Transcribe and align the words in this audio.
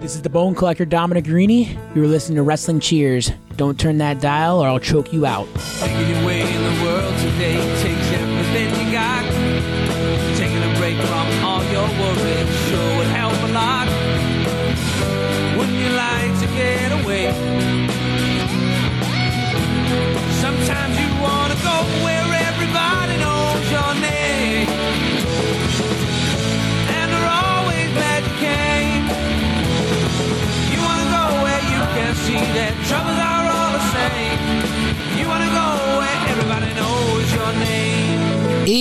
This 0.00 0.14
is 0.14 0.22
the 0.22 0.30
Bone 0.30 0.54
Collector 0.54 0.84
Dominic 0.84 1.24
Garrini. 1.24 1.74
You 1.94 2.02
were 2.02 2.08
listening 2.08 2.36
to 2.36 2.42
Wrestling 2.42 2.80
Cheers. 2.80 3.30
Don't 3.56 3.78
turn 3.78 3.98
that 3.98 4.20
dial 4.20 4.60
or 4.60 4.68
I'll 4.68 4.78
choke 4.78 5.12
you 5.12 5.26
out. 5.26 5.48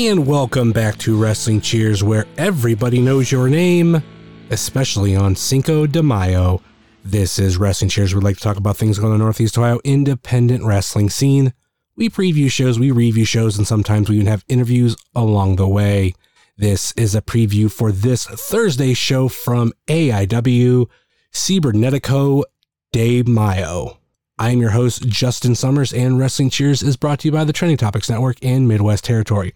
And 0.07 0.25
welcome 0.25 0.71
back 0.71 0.97
to 0.99 1.21
Wrestling 1.21 1.59
Cheers, 1.59 2.01
where 2.01 2.25
everybody 2.37 3.01
knows 3.01 3.29
your 3.29 3.49
name, 3.49 4.01
especially 4.51 5.17
on 5.17 5.35
Cinco 5.35 5.85
de 5.85 6.01
Mayo. 6.01 6.61
This 7.03 7.39
is 7.39 7.57
Wrestling 7.57 7.89
Cheers. 7.89 8.15
We'd 8.15 8.23
like 8.23 8.37
to 8.37 8.41
talk 8.41 8.55
about 8.55 8.77
things 8.77 8.99
going 8.99 9.11
on 9.11 9.19
the 9.19 9.25
Northeast 9.25 9.57
Ohio 9.57 9.81
independent 9.83 10.63
wrestling 10.63 11.09
scene. 11.09 11.51
We 11.97 12.09
preview 12.09 12.49
shows, 12.49 12.79
we 12.79 12.89
review 12.89 13.25
shows, 13.25 13.57
and 13.57 13.67
sometimes 13.67 14.09
we 14.09 14.15
even 14.15 14.27
have 14.27 14.45
interviews 14.47 14.95
along 15.13 15.57
the 15.57 15.67
way. 15.67 16.13
This 16.55 16.93
is 16.93 17.13
a 17.13 17.21
preview 17.21 17.69
for 17.69 17.91
this 17.91 18.25
Thursday 18.27 18.93
show 18.93 19.27
from 19.27 19.73
AIW 19.87 20.85
Cibernetico 21.33 22.43
de 22.93 23.23
Mayo. 23.23 23.99
I 24.39 24.51
am 24.51 24.61
your 24.61 24.69
host, 24.69 25.05
Justin 25.09 25.53
Summers, 25.53 25.91
and 25.91 26.17
Wrestling 26.17 26.49
Cheers 26.49 26.81
is 26.81 26.95
brought 26.95 27.19
to 27.19 27.27
you 27.27 27.33
by 27.33 27.43
the 27.43 27.51
Trending 27.51 27.75
Topics 27.75 28.09
Network 28.09 28.37
and 28.41 28.69
Midwest 28.69 29.03
Territory. 29.03 29.53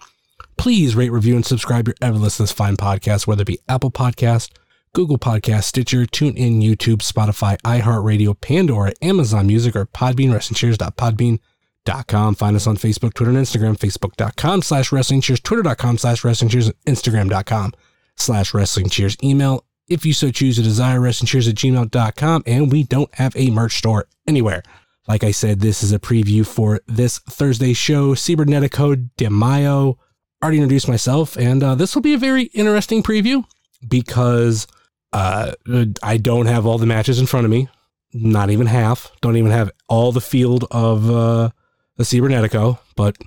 Please 0.57 0.95
rate, 0.95 1.11
review, 1.11 1.35
and 1.35 1.45
subscribe 1.45 1.87
your 1.87 1.95
ever 2.01 2.17
listen 2.17 2.45
to 2.45 2.53
fine 2.53 2.77
podcast, 2.77 3.27
whether 3.27 3.41
it 3.41 3.47
be 3.47 3.59
Apple 3.67 3.91
Podcast, 3.91 4.51
Google 4.93 5.17
Podcast, 5.17 5.63
Stitcher, 5.63 6.05
TuneIn, 6.05 6.61
YouTube, 6.61 6.97
Spotify, 6.97 7.57
iHeartRadio, 7.61 8.39
Pandora, 8.39 8.93
Amazon 9.01 9.47
Music, 9.47 9.75
or 9.75 9.85
Podbean, 9.85 10.29
WrestlingCheers.podbean.com. 10.29 12.35
Find 12.35 12.55
us 12.55 12.67
on 12.67 12.77
Facebook, 12.77 13.13
Twitter, 13.13 13.31
and 13.31 13.39
Instagram, 13.39 13.77
Facebook.com 13.77 14.61
slash 14.61 14.91
Wrestling 14.91 15.21
Cheers, 15.21 15.39
Twitter.com 15.39 15.97
slash 15.97 16.23
Wrestling 16.23 16.49
Cheers, 16.49 16.67
and 16.67 16.75
Instagram.com 16.85 17.73
slash 18.15 18.53
Wrestling 18.53 18.89
Cheers. 18.89 19.17
Email, 19.23 19.65
if 19.87 20.05
you 20.05 20.13
so 20.13 20.31
choose 20.31 20.57
to 20.57 20.61
desire, 20.61 20.99
WrestlingCheers 20.99 21.49
at 21.49 21.55
gmail.com, 21.55 22.43
and 22.45 22.71
we 22.71 22.83
don't 22.83 23.13
have 23.15 23.35
a 23.35 23.49
merch 23.49 23.77
store 23.77 24.07
anywhere. 24.27 24.63
Like 25.07 25.23
I 25.23 25.31
said, 25.31 25.59
this 25.59 25.83
is 25.83 25.91
a 25.91 25.99
preview 25.99 26.45
for 26.45 26.81
this 26.87 27.19
Thursday 27.19 27.73
show, 27.73 28.13
Cibernetico 28.13 29.09
de 29.17 29.29
Mayo. 29.29 29.97
Already 30.43 30.57
introduced 30.57 30.87
myself, 30.87 31.37
and 31.37 31.63
uh, 31.63 31.75
this 31.75 31.93
will 31.93 32.01
be 32.01 32.15
a 32.15 32.17
very 32.17 32.43
interesting 32.45 33.03
preview 33.03 33.45
because 33.87 34.65
uh, 35.13 35.53
I 36.01 36.17
don't 36.17 36.47
have 36.47 36.65
all 36.65 36.79
the 36.79 36.87
matches 36.87 37.19
in 37.19 37.27
front 37.27 37.45
of 37.45 37.51
me, 37.51 37.69
not 38.13 38.49
even 38.49 38.65
half. 38.65 39.11
Don't 39.21 39.37
even 39.37 39.51
have 39.51 39.69
all 39.87 40.11
the 40.11 40.21
field 40.21 40.65
of 40.71 41.09
uh, 41.09 41.49
the 41.97 42.03
Cibernetico, 42.03 42.79
but 42.95 43.17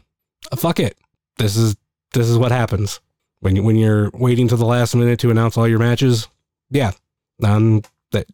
uh, 0.51 0.57
fuck 0.57 0.81
it. 0.81 0.97
This 1.39 1.57
is 1.57 1.77
this 2.15 2.29
is 2.29 2.37
what 2.39 2.53
happens 2.53 3.01
when 3.41 3.57
you, 3.57 3.63
when 3.63 3.77
you're 3.77 4.11
waiting 4.15 4.49
to 4.49 4.57
the 4.57 4.65
last 4.65 4.95
minute 4.95 5.21
to 5.21 5.31
announce 5.31 5.57
all 5.57 5.69
your 5.69 5.79
matches. 5.79 6.27
Yeah, 6.71 6.93
um, 7.43 7.83
that 8.13 8.27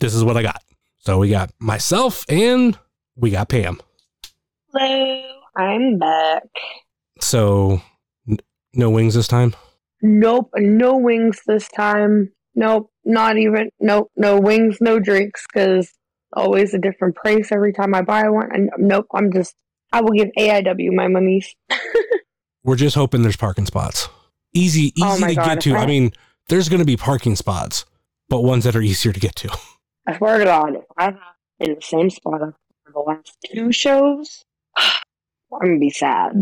this 0.00 0.14
is 0.14 0.24
what 0.24 0.36
I 0.36 0.42
got. 0.42 0.62
So 0.98 1.18
we 1.18 1.30
got 1.30 1.50
myself 1.58 2.24
and 2.28 2.78
we 3.16 3.30
got 3.30 3.48
Pam. 3.48 3.80
Hello, 4.72 5.22
I'm 5.56 5.98
back. 5.98 6.42
So 7.20 7.80
no 8.74 8.90
wings 8.90 9.14
this 9.14 9.28
time. 9.28 9.54
Nope, 10.02 10.50
no 10.56 10.96
wings 10.96 11.40
this 11.46 11.68
time. 11.68 12.32
Nope, 12.54 12.90
not 13.04 13.38
even. 13.38 13.70
Nope, 13.80 14.10
no 14.16 14.38
wings, 14.40 14.78
no 14.80 14.98
drinks, 14.98 15.44
because 15.52 15.90
always 16.34 16.74
a 16.74 16.78
different 16.78 17.14
price 17.16 17.52
every 17.52 17.72
time 17.72 17.94
I 17.94 18.02
buy 18.02 18.28
one. 18.28 18.48
And 18.52 18.70
nope, 18.78 19.06
I'm 19.14 19.32
just. 19.32 19.54
I 19.92 20.00
will 20.00 20.12
give 20.12 20.28
AIW 20.38 20.92
my 20.92 21.08
monies. 21.08 21.54
We're 22.64 22.76
just 22.76 22.94
hoping 22.96 23.22
there's 23.22 23.36
parking 23.36 23.66
spots. 23.66 24.08
Easy, 24.54 24.92
oh 25.02 25.14
easy 25.16 25.24
Oh 25.24 25.28
to 25.28 25.34
God, 25.34 25.44
get 25.46 25.60
to. 25.62 25.74
I 25.74 25.82
I- 25.82 25.86
mean, 25.86 26.12
there's 26.48 26.68
going 26.68 26.80
to 26.80 26.86
be 26.86 26.96
parking 26.96 27.36
spots, 27.36 27.84
but 28.28 28.42
ones 28.42 28.64
that 28.64 28.76
are 28.76 28.82
easier 28.82 29.12
to 29.12 29.20
get 29.20 29.34
to. 29.36 29.56
I 30.06 30.16
swear 30.18 30.38
to 30.38 30.44
God, 30.44 30.74
if 30.76 30.84
I'm 30.98 31.18
in 31.60 31.74
the 31.74 31.80
same 31.80 32.10
spot 32.10 32.40
for 32.40 32.92
the 32.92 32.98
last 33.00 33.36
two 33.52 33.70
shows, 33.72 34.42
I'm 34.76 34.90
gonna 35.60 35.78
be 35.78 35.90
sad. 35.90 36.32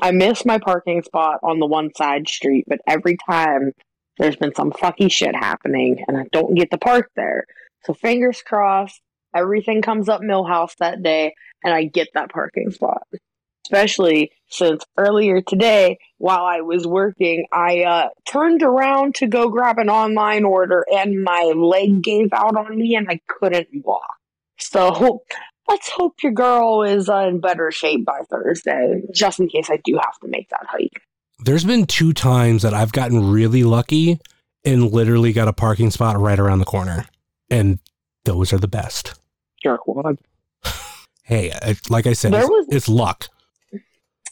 I 0.00 0.10
miss 0.10 0.44
my 0.44 0.58
parking 0.58 1.02
spot 1.02 1.40
on 1.42 1.58
the 1.58 1.66
one 1.66 1.90
side 1.96 2.28
street, 2.28 2.64
but 2.66 2.80
every 2.86 3.16
time 3.28 3.72
there's 4.18 4.36
been 4.36 4.54
some 4.54 4.72
fucky 4.72 5.10
shit 5.10 5.34
happening, 5.34 6.04
and 6.06 6.16
I 6.16 6.24
don't 6.32 6.54
get 6.54 6.70
to 6.70 6.78
park 6.78 7.10
there. 7.16 7.44
So 7.84 7.94
fingers 7.94 8.42
crossed, 8.42 9.00
everything 9.34 9.82
comes 9.82 10.08
up 10.08 10.20
Milhouse 10.20 10.76
that 10.78 11.02
day, 11.02 11.34
and 11.64 11.72
I 11.72 11.84
get 11.84 12.08
that 12.14 12.30
parking 12.30 12.70
spot. 12.70 13.02
Especially 13.66 14.30
since 14.48 14.84
earlier 14.96 15.40
today, 15.40 15.98
while 16.18 16.44
I 16.44 16.60
was 16.60 16.86
working, 16.86 17.46
I 17.52 17.82
uh, 17.82 18.08
turned 18.24 18.62
around 18.62 19.16
to 19.16 19.26
go 19.26 19.48
grab 19.48 19.78
an 19.78 19.90
online 19.90 20.44
order 20.44 20.84
and 20.92 21.24
my 21.24 21.52
leg 21.56 22.00
gave 22.00 22.32
out 22.32 22.56
on 22.56 22.78
me 22.78 22.94
and 22.94 23.08
I 23.10 23.18
couldn't 23.26 23.66
walk. 23.84 24.06
So 24.58 25.20
let's 25.68 25.90
hope 25.90 26.22
your 26.22 26.32
girl 26.32 26.82
is 26.82 27.08
uh, 27.08 27.26
in 27.28 27.40
better 27.40 27.70
shape 27.70 28.04
by 28.04 28.20
Thursday, 28.30 29.02
just 29.12 29.40
in 29.40 29.48
case 29.48 29.68
I 29.70 29.78
do 29.84 29.94
have 30.02 30.18
to 30.20 30.28
make 30.28 30.48
that 30.50 30.66
hike. 30.66 31.02
There's 31.40 31.64
been 31.64 31.86
two 31.86 32.12
times 32.12 32.62
that 32.62 32.74
I've 32.74 32.92
gotten 32.92 33.30
really 33.30 33.62
lucky 33.64 34.18
and 34.64 34.90
literally 34.90 35.32
got 35.32 35.48
a 35.48 35.52
parking 35.52 35.90
spot 35.90 36.18
right 36.18 36.38
around 36.38 36.58
the 36.60 36.64
corner. 36.64 37.06
And 37.50 37.78
those 38.24 38.52
are 38.52 38.58
the 38.58 38.68
best. 38.68 39.14
Jerkwad. 39.64 40.18
Hey, 41.22 41.52
I- 41.52 41.76
like 41.90 42.06
I 42.06 42.12
said, 42.12 42.32
There 42.32 42.40
it's, 42.42 42.50
was- 42.50 42.66
it's 42.70 42.88
luck. 42.88 43.28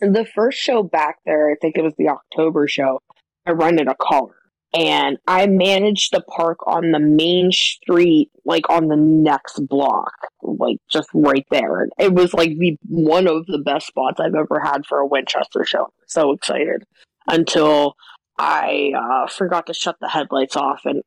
The 0.00 0.26
first 0.34 0.58
show 0.58 0.82
back 0.82 1.18
there, 1.24 1.50
I 1.50 1.54
think 1.60 1.76
it 1.76 1.82
was 1.82 1.94
the 1.96 2.08
October 2.08 2.66
show, 2.68 3.00
I 3.46 3.52
rented 3.52 3.86
a 3.88 3.94
car. 3.94 4.28
And 4.74 5.18
I 5.28 5.46
managed 5.46 6.12
to 6.12 6.20
park 6.20 6.58
on 6.66 6.90
the 6.90 6.98
main 6.98 7.52
street, 7.52 8.30
like 8.44 8.68
on 8.68 8.88
the 8.88 8.96
next 8.96 9.60
block, 9.68 10.14
like 10.42 10.78
just 10.90 11.08
right 11.14 11.46
there. 11.50 11.88
It 11.96 12.12
was 12.12 12.34
like 12.34 12.58
the 12.58 12.76
one 12.88 13.28
of 13.28 13.46
the 13.46 13.58
best 13.58 13.86
spots 13.86 14.18
I've 14.18 14.34
ever 14.34 14.60
had 14.60 14.84
for 14.84 14.98
a 14.98 15.06
Winchester 15.06 15.64
show. 15.64 15.92
So 16.06 16.32
excited 16.32 16.82
until 17.28 17.94
I 18.38 18.92
uh, 18.96 19.28
forgot 19.28 19.66
to 19.66 19.74
shut 19.74 19.96
the 20.00 20.08
headlights 20.08 20.56
off, 20.56 20.82
and 20.84 21.02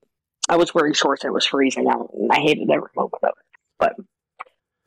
I 0.48 0.56
was 0.56 0.74
wearing 0.74 0.94
shorts. 0.94 1.26
It 1.26 1.34
was 1.34 1.46
freezing 1.46 1.88
out, 1.88 2.12
and 2.14 2.32
I 2.32 2.40
hated 2.40 2.70
every 2.72 2.90
moment 2.96 3.16
of 3.22 3.30
it. 3.30 3.36
But 3.80 3.96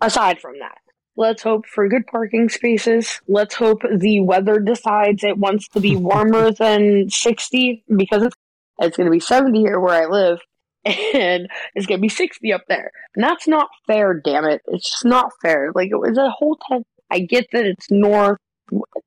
aside 0.01 0.41
from 0.41 0.59
that, 0.61 0.79
let's 1.17 1.43
hope 1.43 1.67
for 1.67 1.87
good 1.89 2.07
parking 2.07 2.49
spaces. 2.49 3.21
Let's 3.29 3.55
hope 3.55 3.83
the 3.95 4.21
weather 4.21 4.59
decides 4.59 5.23
it 5.23 5.37
wants 5.37 5.69
to 5.69 5.81
be 5.81 5.97
warmer 5.97 6.51
than 6.59 7.11
60 7.11 7.85
because 7.95 8.23
it's, 8.23 8.37
it's 8.81 8.97
going 8.97 9.07
to 9.07 9.11
be 9.11 9.21
70 9.21 9.59
here 9.59 9.79
where 9.79 10.03
I 10.03 10.07
live 10.07 10.41
and 10.85 11.49
it's 11.75 11.87
going 11.87 11.99
to 11.99 12.03
be 12.03 12.09
60 12.09 12.53
up 12.53 12.63
there. 12.69 12.91
And 13.15 13.23
that's 13.23 13.47
not 13.47 13.69
fair, 13.87 14.15
damn 14.15 14.45
it. 14.45 14.63
It's 14.69 14.91
just 14.91 15.05
not 15.05 15.33
fair. 15.43 15.73
Like, 15.75 15.91
it 15.91 15.99
was 15.99 16.17
a 16.17 16.31
whole 16.31 16.57
time. 16.69 16.85
I 17.11 17.21
get 17.21 17.47
that 17.53 17.67
it's 17.67 17.91
north 17.91 18.39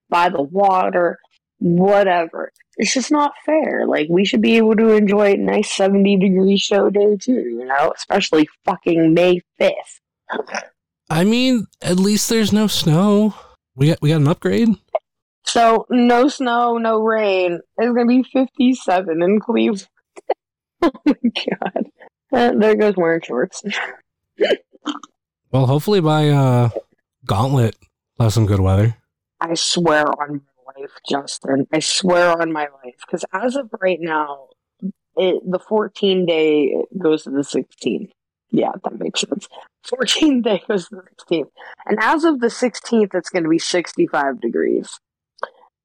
by 0.09 0.29
the 0.29 0.41
water, 0.41 1.17
whatever. 1.59 2.51
It's 2.77 2.93
just 2.93 3.11
not 3.11 3.33
fair. 3.45 3.85
Like, 3.87 4.07
we 4.09 4.25
should 4.25 4.41
be 4.41 4.57
able 4.57 4.75
to 4.75 4.89
enjoy 4.89 5.33
a 5.33 5.37
nice 5.37 5.73
70 5.73 6.17
degree 6.17 6.57
show 6.57 6.89
day 6.89 7.17
too, 7.17 7.33
you 7.33 7.65
know, 7.65 7.93
especially 7.95 8.47
fucking 8.65 9.13
May 9.13 9.41
5th. 9.59 9.99
I 11.09 11.23
mean, 11.23 11.67
at 11.81 11.97
least 11.97 12.29
there's 12.29 12.53
no 12.53 12.67
snow. 12.67 13.35
We 13.75 13.87
got 13.87 14.01
we 14.01 14.09
got 14.09 14.17
an 14.17 14.27
upgrade. 14.27 14.69
So 15.45 15.85
no 15.89 16.27
snow, 16.27 16.77
no 16.77 17.01
rain. 17.01 17.59
It's 17.77 17.87
gonna 17.87 18.05
be 18.05 18.23
fifty-seven 18.23 19.21
in 19.21 19.39
Cleveland. 19.39 19.87
oh 20.81 20.91
my 21.05 21.13
god! 21.23 21.85
Uh, 22.31 22.51
there 22.57 22.75
goes 22.75 22.95
wearing 22.95 23.21
shorts. 23.21 23.63
Well, 25.51 25.67
hopefully 25.67 26.01
by 26.01 26.29
uh 26.29 26.69
Gauntlet, 27.25 27.75
we'll 28.17 28.25
have 28.25 28.33
some 28.33 28.45
good 28.45 28.59
weather. 28.59 28.95
I 29.39 29.53
swear 29.53 30.07
on 30.07 30.41
my 30.65 30.81
life, 30.81 30.91
Justin. 31.07 31.67
I 31.71 31.79
swear 31.79 32.41
on 32.41 32.51
my 32.51 32.67
life, 32.83 32.95
because 33.05 33.23
as 33.33 33.55
of 33.55 33.69
right 33.79 33.99
now, 34.01 34.47
it, 35.15 35.43
the 35.45 35.59
fourteen 35.59 36.25
day 36.25 36.75
goes 36.97 37.23
to 37.23 37.29
the 37.29 37.43
sixteenth. 37.43 38.11
Yeah, 38.49 38.71
that 38.83 38.99
makes 38.99 39.21
sense. 39.21 39.47
Fourteen 39.83 40.41
day 40.43 40.63
goes 40.67 40.89
to 40.89 40.95
the 40.95 41.03
sixteenth, 41.09 41.49
and 41.85 41.99
as 42.01 42.23
of 42.23 42.39
the 42.39 42.49
sixteenth, 42.49 43.13
it's 43.13 43.29
going 43.29 43.43
to 43.43 43.49
be 43.49 43.59
sixty-five 43.59 44.41
degrees. 44.41 44.99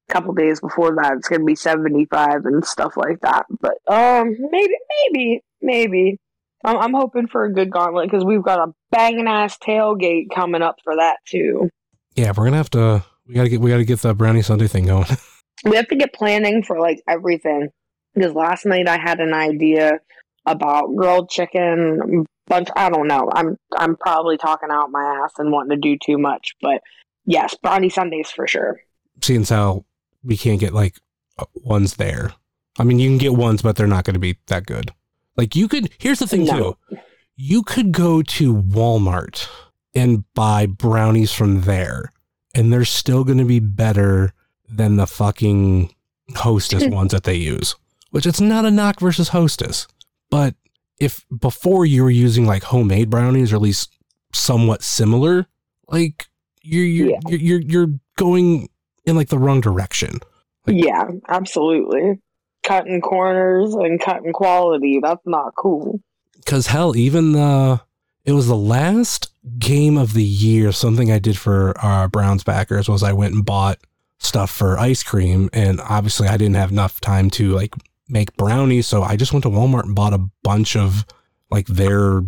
Couple 0.09 0.33
days 0.33 0.59
before 0.59 0.95
that, 0.95 1.13
it's 1.17 1.27
gonna 1.27 1.43
be 1.43 1.55
seventy 1.55 2.05
five 2.05 2.45
and 2.45 2.65
stuff 2.65 2.97
like 2.97 3.19
that. 3.21 3.45
But 3.59 3.75
um, 3.87 4.35
maybe, 4.51 4.73
maybe, 5.13 5.41
maybe. 5.61 6.17
I'm, 6.63 6.77
I'm 6.77 6.93
hoping 6.93 7.27
for 7.27 7.45
a 7.45 7.53
good 7.53 7.71
gauntlet 7.71 8.09
because 8.09 8.25
we've 8.25 8.43
got 8.43 8.67
a 8.67 8.73
banging 8.91 9.27
ass 9.27 9.57
tailgate 9.57 10.27
coming 10.33 10.61
up 10.61 10.75
for 10.83 10.95
that 10.97 11.17
too. 11.25 11.69
Yeah, 12.15 12.33
we're 12.35 12.45
gonna 12.45 12.57
have 12.57 12.71
to. 12.71 13.03
We 13.27 13.33
gotta 13.33 13.49
get. 13.49 13.61
We 13.61 13.69
gotta 13.69 13.85
get 13.85 14.01
the 14.01 14.13
brownie 14.13 14.41
Sunday 14.41 14.67
thing 14.67 14.87
going. 14.87 15.05
we 15.63 15.75
have 15.75 15.87
to 15.87 15.95
get 15.95 16.13
planning 16.13 16.63
for 16.63 16.79
like 16.79 17.01
everything 17.07 17.69
because 18.13 18.33
last 18.33 18.65
night 18.65 18.87
I 18.87 18.97
had 18.97 19.19
an 19.19 19.33
idea 19.33 19.99
about 20.45 20.95
grilled 20.95 21.29
chicken 21.29 22.25
bunch 22.49 22.67
I 22.75 22.89
don't 22.89 23.07
know. 23.07 23.29
I'm 23.33 23.55
I'm 23.77 23.95
probably 23.95 24.37
talking 24.37 24.69
out 24.71 24.91
my 24.91 25.21
ass 25.23 25.33
and 25.37 25.51
wanting 25.51 25.69
to 25.69 25.77
do 25.77 25.97
too 26.03 26.17
much, 26.17 26.55
but 26.61 26.81
yes, 27.25 27.55
brownie 27.61 27.89
sundays 27.89 28.29
for 28.29 28.47
sure. 28.47 28.81
Seeing 29.21 29.45
how 29.45 29.85
we 30.23 30.37
can't 30.37 30.59
get 30.59 30.73
like 30.73 30.97
uh, 31.37 31.45
ones 31.55 31.95
there. 31.95 32.33
I 32.77 32.83
mean, 32.83 32.99
you 32.99 33.09
can 33.09 33.17
get 33.17 33.33
ones, 33.35 33.61
but 33.61 33.75
they're 33.75 33.87
not 33.87 34.03
going 34.05 34.13
to 34.13 34.19
be 34.19 34.37
that 34.47 34.65
good. 34.65 34.91
Like 35.37 35.55
you 35.55 35.67
could. 35.67 35.89
Here's 35.97 36.19
the 36.19 36.27
thing 36.27 36.45
No. 36.45 36.77
too. 36.89 36.97
You 37.35 37.63
could 37.63 37.91
go 37.93 38.21
to 38.21 38.53
Walmart 38.55 39.47
and 39.95 40.23
buy 40.33 40.65
brownies 40.65 41.31
from 41.31 41.61
there, 41.61 42.11
and 42.53 42.71
they're 42.71 42.85
still 42.85 43.23
going 43.23 43.37
to 43.37 43.45
be 43.45 43.59
better 43.59 44.33
than 44.69 44.97
the 44.97 45.07
fucking 45.07 45.93
Hostess 46.35 46.85
ones 46.91 47.11
that 47.11 47.23
they 47.23 47.35
use. 47.35 47.75
Which 48.11 48.25
it's 48.25 48.41
not 48.41 48.65
a 48.65 48.71
knock 48.71 48.99
versus 48.99 49.29
Hostess, 49.29 49.87
but 50.29 50.55
if 50.99 51.25
before 51.39 51.85
you 51.85 52.03
were 52.03 52.09
using 52.09 52.45
like 52.45 52.63
homemade 52.63 53.09
brownies 53.09 53.53
or 53.53 53.57
at 53.57 53.61
least 53.61 53.93
somewhat 54.33 54.83
similar, 54.83 55.47
like 55.87 56.27
you're 56.61 56.83
you're 56.83 57.09
Yeah. 57.11 57.19
you're, 57.27 57.39
you're 57.39 57.61
you're 57.61 57.99
going 58.17 58.69
in 59.09 59.15
like 59.17 59.29
the 59.29 59.37
wrong 59.39 59.59
direction. 59.61 60.19
Like- 60.65 60.83
Yeah, 60.83 61.05
absolutely. 61.27 62.19
Cutting 62.63 63.01
corners 63.01 63.73
and 63.73 63.99
cutting 63.99 64.33
quality, 64.33 64.99
that's 65.01 65.25
not 65.25 65.53
cool. 65.57 65.99
Cause 66.45 66.67
hell, 66.67 66.95
even 66.95 67.33
the 67.33 67.81
it 68.25 68.33
was 68.33 68.47
the 68.47 68.55
last 68.55 69.31
game 69.57 69.97
of 69.97 70.13
the 70.13 70.23
year. 70.23 70.71
Something 70.71 71.11
I 71.11 71.19
did 71.19 71.37
for 71.37 71.77
our 71.79 72.07
Browns 72.07 72.43
backers 72.43 72.87
was 72.87 73.01
I 73.01 73.13
went 73.13 73.33
and 73.33 73.45
bought 73.45 73.79
stuff 74.19 74.51
for 74.51 74.77
ice 74.77 75.01
cream, 75.03 75.49
and 75.53 75.79
obviously 75.81 76.27
I 76.27 76.37
didn't 76.37 76.55
have 76.55 76.71
enough 76.71 76.99
time 77.01 77.29
to 77.31 77.51
like 77.51 77.73
make 78.09 78.35
brownies, 78.37 78.87
so 78.87 79.03
I 79.03 79.15
just 79.15 79.31
went 79.33 79.43
to 79.43 79.49
Walmart 79.49 79.83
and 79.83 79.95
bought 79.95 80.13
a 80.13 80.27
bunch 80.43 80.75
of 80.75 81.05
like 81.49 81.67
their 81.67 82.21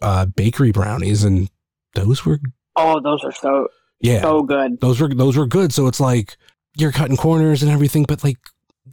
uh, 0.00 0.26
bakery 0.26 0.72
brownies, 0.72 1.24
and 1.24 1.50
those 1.94 2.24
were 2.24 2.38
Oh, 2.76 3.00
those 3.00 3.22
are 3.24 3.32
so 3.32 3.68
yeah, 4.02 4.20
so 4.20 4.42
good. 4.42 4.80
those 4.80 5.00
were 5.00 5.08
those 5.08 5.36
were 5.36 5.46
good. 5.46 5.72
So 5.72 5.86
it's 5.86 6.00
like 6.00 6.36
you're 6.76 6.92
cutting 6.92 7.16
corners 7.16 7.62
and 7.62 7.70
everything, 7.72 8.04
but 8.06 8.22
like 8.22 8.38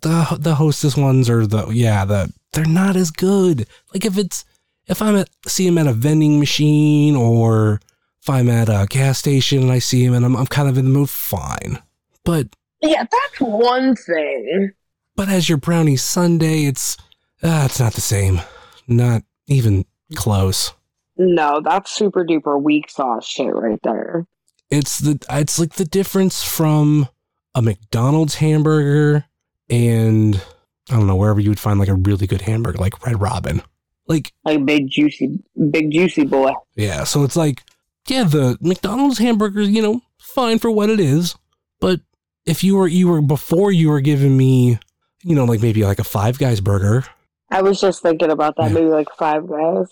the 0.01 0.37
the 0.39 0.55
hostess 0.55 0.95
ones 0.95 1.29
are 1.29 1.45
the 1.45 1.67
yeah 1.69 2.05
the 2.05 2.31
they're 2.53 2.65
not 2.65 2.95
as 2.95 3.11
good. 3.11 3.67
Like 3.93 4.05
if 4.05 4.17
it's 4.17 4.45
if 4.87 5.01
I'm 5.01 5.15
at 5.15 5.29
see 5.47 5.67
him 5.67 5.77
at 5.77 5.87
a 5.87 5.93
vending 5.93 6.39
machine 6.39 7.15
or 7.15 7.81
if 8.21 8.29
I'm 8.29 8.49
at 8.49 8.69
a 8.69 8.87
gas 8.89 9.17
station 9.19 9.61
and 9.63 9.71
I 9.71 9.79
see 9.79 10.03
him 10.03 10.13
and 10.13 10.25
I'm 10.25 10.35
I'm 10.35 10.47
kind 10.47 10.69
of 10.69 10.77
in 10.77 10.85
the 10.85 10.91
mood, 10.91 11.09
fine. 11.09 11.79
But 12.23 12.47
Yeah, 12.81 13.03
that's 13.03 13.39
one 13.41 13.95
thing. 13.95 14.71
but 15.15 15.27
as 15.29 15.49
your 15.49 15.57
brownie 15.57 15.97
Sunday, 15.97 16.65
it's 16.65 16.97
uh, 17.43 17.63
it's 17.65 17.79
not 17.79 17.93
the 17.93 18.01
same. 18.01 18.41
Not 18.87 19.23
even 19.47 19.85
close. 20.15 20.73
No, 21.17 21.61
that's 21.63 21.91
super 21.91 22.23
duper 22.25 22.61
weak 22.61 22.89
sauce 22.89 23.25
shit 23.27 23.53
right 23.53 23.79
there. 23.83 24.25
It's 24.71 24.99
the 24.99 25.19
it's 25.29 25.57
like 25.59 25.73
the 25.73 25.85
difference 25.85 26.43
from 26.43 27.07
a 27.55 27.61
McDonald's 27.61 28.35
hamburger 28.35 29.25
and 29.69 30.41
I 30.89 30.95
don't 30.95 31.07
know 31.07 31.15
wherever 31.15 31.39
you 31.39 31.49
would 31.49 31.59
find 31.59 31.79
like 31.79 31.89
a 31.89 31.93
really 31.95 32.27
good 32.27 32.41
hamburger 32.41 32.77
like 32.79 33.05
Red 33.05 33.21
Robin. 33.21 33.61
Like 34.07 34.33
Like 34.43 34.65
big 34.65 34.89
juicy 34.89 35.39
big 35.71 35.91
juicy 35.91 36.25
boy. 36.25 36.51
yeah, 36.75 37.03
so 37.03 37.23
it's 37.23 37.35
like 37.35 37.63
yeah, 38.07 38.23
the 38.23 38.57
McDonald's 38.59 39.19
hamburger, 39.19 39.61
you 39.61 39.81
know, 39.83 40.01
fine 40.17 40.57
for 40.57 40.71
what 40.71 40.89
it 40.89 40.99
is, 40.99 41.35
but 41.79 41.99
if 42.45 42.63
you 42.63 42.75
were 42.77 42.87
you 42.87 43.07
were 43.07 43.21
before 43.21 43.71
you 43.71 43.89
were 43.89 44.01
giving 44.01 44.35
me, 44.35 44.79
you 45.23 45.35
know, 45.35 45.45
like 45.45 45.61
maybe 45.61 45.83
like 45.83 45.99
a 45.99 46.03
Five 46.03 46.39
Guys 46.39 46.59
burger, 46.61 47.05
I 47.51 47.61
was 47.61 47.79
just 47.79 48.01
thinking 48.01 48.31
about 48.31 48.55
that, 48.57 48.67
Yeah. 48.69 48.73
maybe 48.73 48.87
like 48.87 49.09
five 49.17 49.47
guys. 49.47 49.87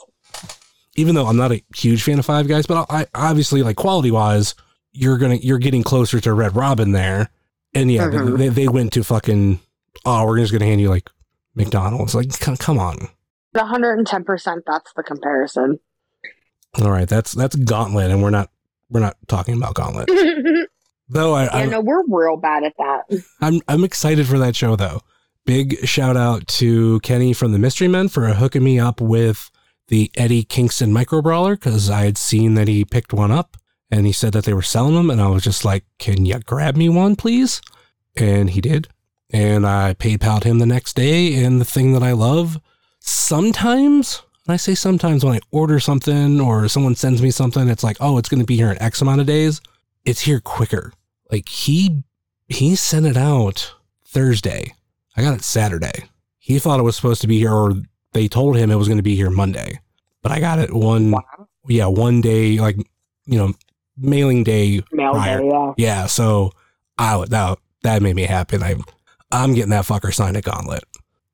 even 0.96 1.14
though 1.14 1.28
I'm 1.28 1.38
not 1.38 1.52
a 1.52 1.62
huge 1.76 2.02
fan 2.02 2.18
of 2.18 2.26
Five 2.26 2.48
Guys, 2.48 2.66
but 2.66 2.88
I 2.90 3.06
obviously 3.14 3.62
like 3.62 3.76
quality 3.76 4.10
wise, 4.10 4.56
you're 4.98 5.18
gonna 5.18 5.36
you're 5.36 5.58
getting 5.60 5.84
closer 5.84 6.20
to 6.20 6.34
Red 6.34 6.56
Robin 6.56 6.92
there, 6.92 7.30
and 7.74 7.92
yeah, 7.92 8.08
they- 8.10 8.18
Mhm. 8.18 8.38
they, 8.38 8.48
they 8.50 8.68
went 8.68 8.94
to 8.94 9.04
fucking 9.04 9.60
oh 10.06 10.26
we're 10.26 10.40
just 10.40 10.52
gonna 10.52 10.66
hand 10.66 10.82
you 10.82 10.90
like 10.90 11.10
McDonald's 11.56 12.14
like 12.16 12.38
come 12.60 12.80
on, 12.80 13.10
110% 13.56 14.62
that's 14.66 14.94
the 14.94 15.04
comparison. 15.04 15.80
all 16.82 16.92
right 16.92 17.08
that's 17.08 17.32
that's 17.34 17.56
Gauntlet, 17.56 18.12
and 18.12 18.22
we're 18.22 18.30
not 18.30 18.50
we're 18.90 19.00
not 19.00 19.18
talking 19.28 19.56
about 19.58 19.76
Gauntlet 19.76 20.10
though. 21.10 21.34
I, 21.34 21.48
I'm, 21.62 21.70
no, 21.70 21.82
we're 21.82 22.04
real 22.08 22.38
bad 22.38 22.64
at 22.64 22.74
that. 22.78 23.24
I'm 23.42 23.62
I'm 23.68 23.84
excited 23.84 24.28
for 24.28 24.38
that 24.40 24.56
show 24.56 24.76
though. 24.76 25.02
Big 25.46 25.86
shout 25.88 26.18
out 26.18 26.46
to 26.48 27.00
Kenny 27.02 27.34
from 27.34 27.54
the 27.54 27.60
Mystery 27.60 27.88
Men 27.88 28.10
for 28.10 28.28
hooking 28.28 28.64
me 28.64 28.80
up 28.80 29.00
with 29.00 29.50
the 29.88 30.12
Eddie 30.16 30.44
Kingston 30.44 30.92
micro 30.92 31.22
brawler 31.22 31.56
because 31.56 31.90
I 31.90 32.02
had 32.06 32.18
seen 32.18 32.56
that 32.56 32.68
he 32.68 32.84
picked 32.84 33.14
one 33.14 33.32
up 33.32 33.56
and 33.90 34.06
he 34.06 34.12
said 34.12 34.34
that 34.34 34.46
they 34.46 34.54
were 34.54 34.62
selling 34.62 34.96
them 34.96 35.10
and 35.10 35.22
I 35.22 35.28
was 35.28 35.44
just 35.44 35.66
like, 35.66 35.86
"Can 36.00 36.26
you 36.26 36.40
grab 36.40 36.76
me 36.76 36.90
one, 36.90 37.16
please?" 37.16 37.62
And 38.16 38.50
he 38.50 38.62
did, 38.62 38.88
and 39.30 39.66
I 39.66 39.94
PayPal'd 39.94 40.44
him 40.44 40.60
the 40.60 40.66
next 40.66 40.96
day. 40.96 41.44
And 41.44 41.62
the 41.62 41.66
thing 41.66 41.94
that 41.94 42.04
I 42.04 42.12
love, 42.14 42.60
sometimes, 43.00 44.22
and 44.46 44.54
I 44.54 44.58
say 44.58 44.76
sometimes 44.76 45.24
when 45.24 45.36
I 45.36 45.42
order 45.52 45.80
something 45.80 46.40
or 46.40 46.68
someone 46.68 46.96
sends 46.96 47.22
me 47.22 47.32
something, 47.32 47.68
it's 47.68 47.84
like, 47.84 47.98
"Oh, 48.00 48.18
it's 48.18 48.30
going 48.30 48.42
to 48.42 48.46
be 48.46 48.58
here 48.58 48.72
in 48.72 48.82
X 48.82 49.02
amount 49.02 49.22
of 49.22 49.28
days." 49.28 49.62
It's 50.06 50.22
here 50.22 50.40
quicker. 50.40 50.94
Like 51.32 51.50
he 51.50 52.04
he 52.48 52.76
sent 52.76 53.06
it 53.06 53.18
out 53.18 53.74
Thursday. 54.06 54.74
I 55.16 55.22
got 55.22 55.34
it 55.34 55.44
Saturday. 55.44 56.06
He 56.38 56.60
thought 56.60 56.80
it 56.80 56.84
was 56.84 56.96
supposed 56.96 57.22
to 57.22 57.28
be 57.28 57.40
here, 57.40 57.52
or 57.52 57.74
they 58.14 58.28
told 58.28 58.56
him 58.56 58.72
it 58.72 58.76
was 58.76 58.88
going 58.88 59.00
to 59.00 59.04
be 59.04 59.16
here 59.16 59.30
Monday. 59.30 59.80
But 60.22 60.32
I 60.32 60.40
got 60.40 60.60
it 60.60 60.74
one, 60.74 61.14
yeah, 61.68 61.88
one 61.88 62.22
day, 62.22 62.58
like 62.60 62.78
you 63.26 63.38
know, 63.38 63.54
mailing 63.98 64.44
day. 64.44 64.82
Mail 64.92 65.12
prior. 65.14 65.40
day, 65.40 65.50
yeah. 65.52 65.74
Yeah, 65.78 66.06
so 66.08 66.52
I 66.98 67.16
would 67.18 67.30
that 67.30 67.58
that 67.84 68.02
made 68.02 68.16
me 68.16 68.24
happy. 68.24 68.56
And 68.56 68.64
I 68.64 68.76
I'm 69.32 69.54
getting 69.54 69.72
that 69.72 69.86
fucker 69.86 70.14
signed 70.14 70.38
at 70.38 70.44
Gauntlet. 70.46 70.84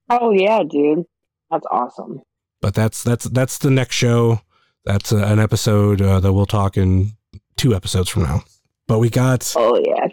Oh, 0.10 0.32
yeah, 0.32 0.62
dude. 0.68 1.06
That's 1.52 1.66
awesome. 1.72 2.22
But 2.62 2.74
that's 2.74 3.04
that's 3.04 3.26
that's 3.26 3.58
the 3.60 3.70
next 3.70 3.96
show. 3.96 4.42
That's 4.86 5.14
uh 5.14 5.18
an 5.18 5.40
episode 5.40 6.02
uh, 6.02 6.20
that 6.20 6.34
we'll 6.34 6.46
talk 6.46 6.78
in 6.78 7.12
two 7.58 7.76
episodes 7.76 8.10
from 8.10 8.24
now. 8.24 8.44
But 8.88 9.00
we 9.00 9.10
got 9.10 9.54
Oh, 9.56 9.80
yeah. 9.86 10.08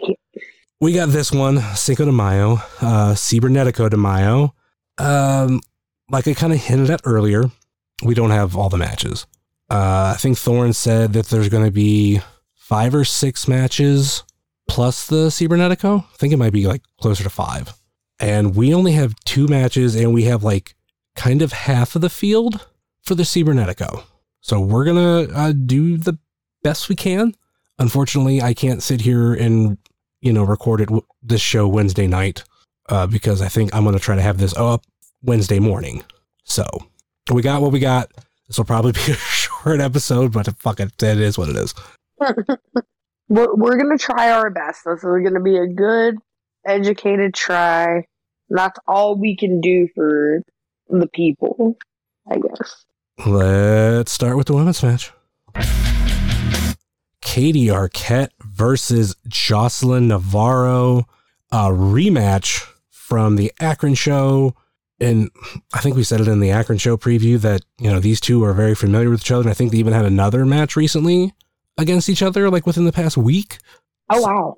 we 0.79 0.93
got 0.93 1.09
this 1.09 1.31
one, 1.31 1.59
Cinco 1.75 2.05
de 2.05 2.11
Mayo, 2.11 2.53
uh, 2.81 3.13
Cibernetico 3.15 3.89
de 3.89 3.97
Mayo. 3.97 4.53
Um, 4.97 5.59
like 6.09 6.27
I 6.27 6.33
kind 6.33 6.53
of 6.53 6.59
hinted 6.59 6.89
at 6.89 7.01
earlier, 7.05 7.49
we 8.03 8.13
don't 8.13 8.31
have 8.31 8.55
all 8.55 8.69
the 8.69 8.77
matches. 8.77 9.25
Uh, 9.69 10.13
I 10.15 10.17
think 10.19 10.37
Thorne 10.37 10.73
said 10.73 11.13
that 11.13 11.27
there's 11.27 11.49
going 11.49 11.65
to 11.65 11.71
be 11.71 12.21
five 12.71 12.95
or 12.95 13.03
six 13.03 13.49
matches 13.49 14.23
plus 14.65 15.05
the 15.07 15.27
Cibernetico. 15.27 16.05
I 16.05 16.15
think 16.15 16.31
it 16.31 16.37
might 16.37 16.53
be 16.53 16.67
like 16.67 16.81
closer 17.01 17.21
to 17.21 17.29
five. 17.29 17.73
And 18.17 18.55
we 18.55 18.73
only 18.73 18.93
have 18.93 19.13
two 19.25 19.45
matches, 19.47 19.93
and 19.93 20.13
we 20.13 20.23
have 20.23 20.41
like 20.41 20.73
kind 21.17 21.41
of 21.41 21.51
half 21.51 21.95
of 21.95 22.01
the 22.01 22.09
field 22.09 22.65
for 23.01 23.13
the 23.13 23.23
Cibernetico. 23.23 24.03
So 24.39 24.61
we're 24.61 24.85
going 24.85 25.27
to 25.27 25.35
uh, 25.35 25.51
do 25.51 25.97
the 25.97 26.17
best 26.63 26.87
we 26.87 26.95
can. 26.95 27.35
Unfortunately, 27.77 28.41
I 28.41 28.53
can't 28.53 28.81
sit 28.81 29.01
here 29.01 29.33
and 29.33 29.77
you 30.21 30.31
know, 30.31 30.45
recorded 30.45 30.85
w- 30.85 31.05
this 31.21 31.41
show 31.41 31.67
Wednesday 31.67 32.07
night 32.07 32.45
uh, 32.87 33.05
because 33.05 33.41
I 33.41 33.49
think 33.49 33.75
I'm 33.75 33.83
going 33.83 33.97
to 33.97 34.01
try 34.01 34.15
to 34.15 34.21
have 34.21 34.37
this 34.37 34.55
up 34.55 34.85
Wednesday 35.21 35.59
morning. 35.59 36.05
So 36.45 36.63
we 37.33 37.41
got 37.41 37.61
what 37.61 37.73
we 37.73 37.79
got. 37.79 38.11
This 38.47 38.57
will 38.57 38.65
probably 38.65 38.93
be 38.93 39.01
a 39.11 39.15
short 39.15 39.81
episode, 39.81 40.31
but 40.31 40.47
fuck 40.57 40.79
it, 40.79 41.03
it 41.03 41.19
is 41.19 41.37
what 41.37 41.49
it 41.49 41.57
is. 41.57 41.73
we're, 43.29 43.55
we're 43.55 43.77
going 43.77 43.97
to 43.97 44.03
try 44.03 44.31
our 44.31 44.49
best. 44.49 44.81
This 44.85 44.99
is 44.99 45.03
going 45.03 45.33
to 45.33 45.39
be 45.39 45.57
a 45.57 45.67
good, 45.67 46.17
educated 46.65 47.33
try. 47.33 48.05
That's 48.49 48.79
all 48.87 49.15
we 49.15 49.35
can 49.35 49.61
do 49.61 49.87
for 49.95 50.41
the 50.89 51.07
people, 51.07 51.77
I 52.29 52.35
guess. 52.35 52.85
Let's 53.25 54.11
start 54.11 54.37
with 54.37 54.47
the 54.47 54.53
women's 54.53 54.83
match. 54.83 55.11
Katie 57.21 57.67
Arquette 57.67 58.31
versus 58.41 59.15
Jocelyn 59.27 60.09
Navarro, 60.09 61.05
a 61.51 61.69
rematch 61.69 62.67
from 62.89 63.35
the 63.35 63.51
Akron 63.59 63.93
show. 63.93 64.55
And 64.99 65.29
I 65.73 65.79
think 65.79 65.95
we 65.95 66.03
said 66.03 66.19
it 66.19 66.27
in 66.27 66.39
the 66.41 66.51
Akron 66.51 66.77
show 66.77 66.97
preview 66.97 67.39
that, 67.41 67.61
you 67.79 67.89
know, 67.89 67.99
these 67.99 68.19
two 68.19 68.43
are 68.43 68.53
very 68.53 68.75
familiar 68.75 69.09
with 69.09 69.21
each 69.21 69.31
other. 69.31 69.41
And 69.41 69.49
I 69.49 69.53
think 69.53 69.71
they 69.71 69.77
even 69.77 69.93
had 69.93 70.05
another 70.05 70.45
match 70.45 70.75
recently 70.75 71.33
against 71.77 72.09
each 72.09 72.21
other, 72.21 72.49
like 72.49 72.65
within 72.65 72.85
the 72.85 72.91
past 72.91 73.17
week. 73.17 73.57
Oh, 74.09 74.21
wow. 74.21 74.57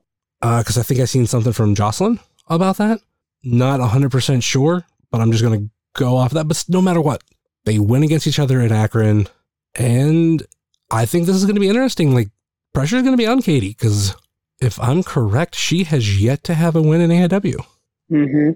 Because 0.60 0.78
I 0.78 0.84
think 0.84 1.00
I 1.00 1.06
seen 1.06 1.26
something 1.28 1.54
from 1.54 1.76
Jocelyn 1.76 2.20
about 2.48 2.78
that. 2.78 3.00
Not 3.44 3.80
100% 3.80 4.44
sure, 4.44 4.86
but 5.12 5.22
I'm 5.22 5.32
just 5.32 5.44
going 5.44 5.60
to 5.60 5.70
go 5.94 6.18
off 6.18 6.32
that. 6.32 6.48
But 6.48 6.64
no 6.68 6.82
matter 6.82 7.02
what, 7.02 7.24
they 7.66 7.80
win 7.80 8.04
against 8.04 8.28
each 8.28 8.40
other 8.40 8.60
in 8.62 8.72
Akron. 8.72 9.28
And 9.76 10.44
I 10.92 11.06
think 11.06 11.26
this 11.26 11.36
is 11.36 11.46
going 11.46 11.56
to 11.56 11.62
be 11.62 11.70
interesting. 11.70 12.14
Like, 12.14 12.30
pressure 12.74 12.98
is 12.98 13.04
going 13.04 13.14
to 13.14 13.22
be 13.22 13.28
on 13.28 13.42
Katie 13.42 13.70
because 13.70 14.16
if 14.60 14.80
I'm 14.80 15.04
correct, 15.04 15.56
she 15.56 15.84
has 15.86 16.22
yet 16.22 16.44
to 16.46 16.54
have 16.54 16.76
a 16.76 16.82
win 16.82 17.02
in 17.02 17.10
AIW. 17.10 17.66
hmm 18.10 18.50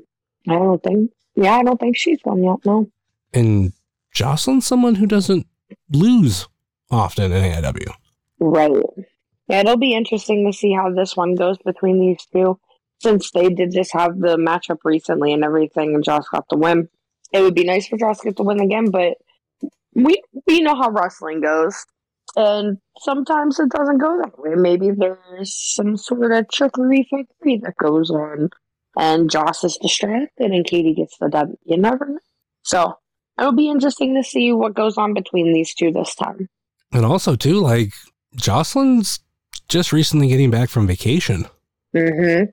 I 0.49 0.53
don't 0.53 0.81
think. 0.83 1.11
Yeah, 1.35 1.57
I 1.57 1.63
don't 1.63 1.79
think 1.79 1.97
she's 1.97 2.19
won 2.25 2.43
yet. 2.43 2.57
No. 2.65 2.89
And 3.33 3.73
Jocelyn's 4.13 4.65
someone 4.65 4.95
who 4.95 5.05
doesn't 5.05 5.45
lose 5.91 6.47
often 6.89 7.31
in 7.31 7.43
AIW. 7.43 7.93
Right. 8.39 8.83
Yeah, 9.47 9.61
it'll 9.61 9.77
be 9.77 9.93
interesting 9.93 10.45
to 10.45 10.57
see 10.57 10.73
how 10.73 10.91
this 10.91 11.15
one 11.15 11.35
goes 11.35 11.57
between 11.59 11.99
these 11.99 12.25
two. 12.31 12.59
Since 12.99 13.31
they 13.31 13.49
did 13.49 13.71
just 13.71 13.93
have 13.93 14.19
the 14.19 14.37
matchup 14.37 14.79
recently 14.83 15.31
and 15.31 15.43
everything, 15.43 15.93
and 15.93 16.03
Josh 16.03 16.25
got 16.31 16.45
the 16.49 16.57
win. 16.57 16.89
It 17.31 17.41
would 17.41 17.53
be 17.53 17.63
nice 17.63 17.87
for 17.87 17.97
Josh 17.97 18.17
to 18.19 18.25
get 18.25 18.37
the 18.37 18.43
win 18.43 18.59
again, 18.59 18.89
but 18.89 19.17
we 19.93 20.21
we 20.47 20.61
know 20.61 20.75
how 20.75 20.89
wrestling 20.89 21.41
goes, 21.41 21.85
and 22.35 22.79
sometimes 22.99 23.59
it 23.59 23.69
doesn't 23.69 23.99
go 23.99 24.19
that 24.23 24.39
way. 24.39 24.55
Maybe 24.55 24.89
there's 24.91 25.53
some 25.53 25.95
sort 25.95 26.31
of 26.31 26.49
trickery 26.49 27.07
factory 27.09 27.57
that 27.63 27.75
goes 27.77 28.09
on, 28.09 28.49
and 28.97 29.29
Josh 29.29 29.63
is 29.63 29.77
distracted, 29.77 30.51
and 30.51 30.65
Katie 30.65 30.95
gets 30.95 31.17
the 31.19 31.29
W. 31.29 31.57
You 31.65 31.77
never 31.77 32.07
know. 32.07 32.19
So 32.63 32.97
it'll 33.39 33.51
be 33.51 33.69
interesting 33.69 34.15
to 34.15 34.23
see 34.23 34.51
what 34.51 34.73
goes 34.73 34.97
on 34.97 35.13
between 35.13 35.53
these 35.53 35.73
two 35.73 35.91
this 35.91 36.15
time. 36.15 36.49
And 36.91 37.05
also, 37.05 37.35
too, 37.35 37.59
like 37.59 37.93
Jocelyn's 38.35 39.19
just 39.67 39.91
recently 39.91 40.27
getting 40.27 40.51
back 40.51 40.69
from 40.69 40.87
vacation, 40.87 41.45
Mm-hmm. 41.95 42.45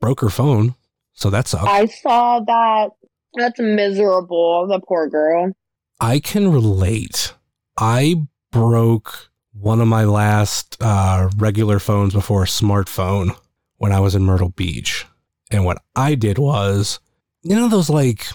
broke 0.00 0.20
her 0.20 0.28
phone. 0.30 0.74
So 1.14 1.30
that 1.30 1.46
sucks. 1.48 1.64
I 1.66 1.86
saw 1.86 2.40
that. 2.40 2.90
That's 3.34 3.58
miserable. 3.60 4.66
The 4.66 4.80
poor 4.80 5.08
girl. 5.08 5.52
I 6.00 6.18
can 6.20 6.52
relate. 6.52 7.34
I 7.78 8.26
broke 8.50 9.30
one 9.52 9.80
of 9.80 9.88
my 9.88 10.04
last 10.04 10.76
uh, 10.80 11.28
regular 11.36 11.78
phones 11.78 12.12
before 12.14 12.42
a 12.42 12.46
smartphone 12.46 13.36
when 13.76 13.92
I 13.92 14.00
was 14.00 14.14
in 14.14 14.22
Myrtle 14.22 14.48
Beach. 14.50 15.06
And 15.50 15.64
what 15.64 15.82
I 15.94 16.14
did 16.14 16.38
was, 16.38 16.98
you 17.42 17.54
know, 17.54 17.68
those 17.68 17.90
like, 17.90 18.26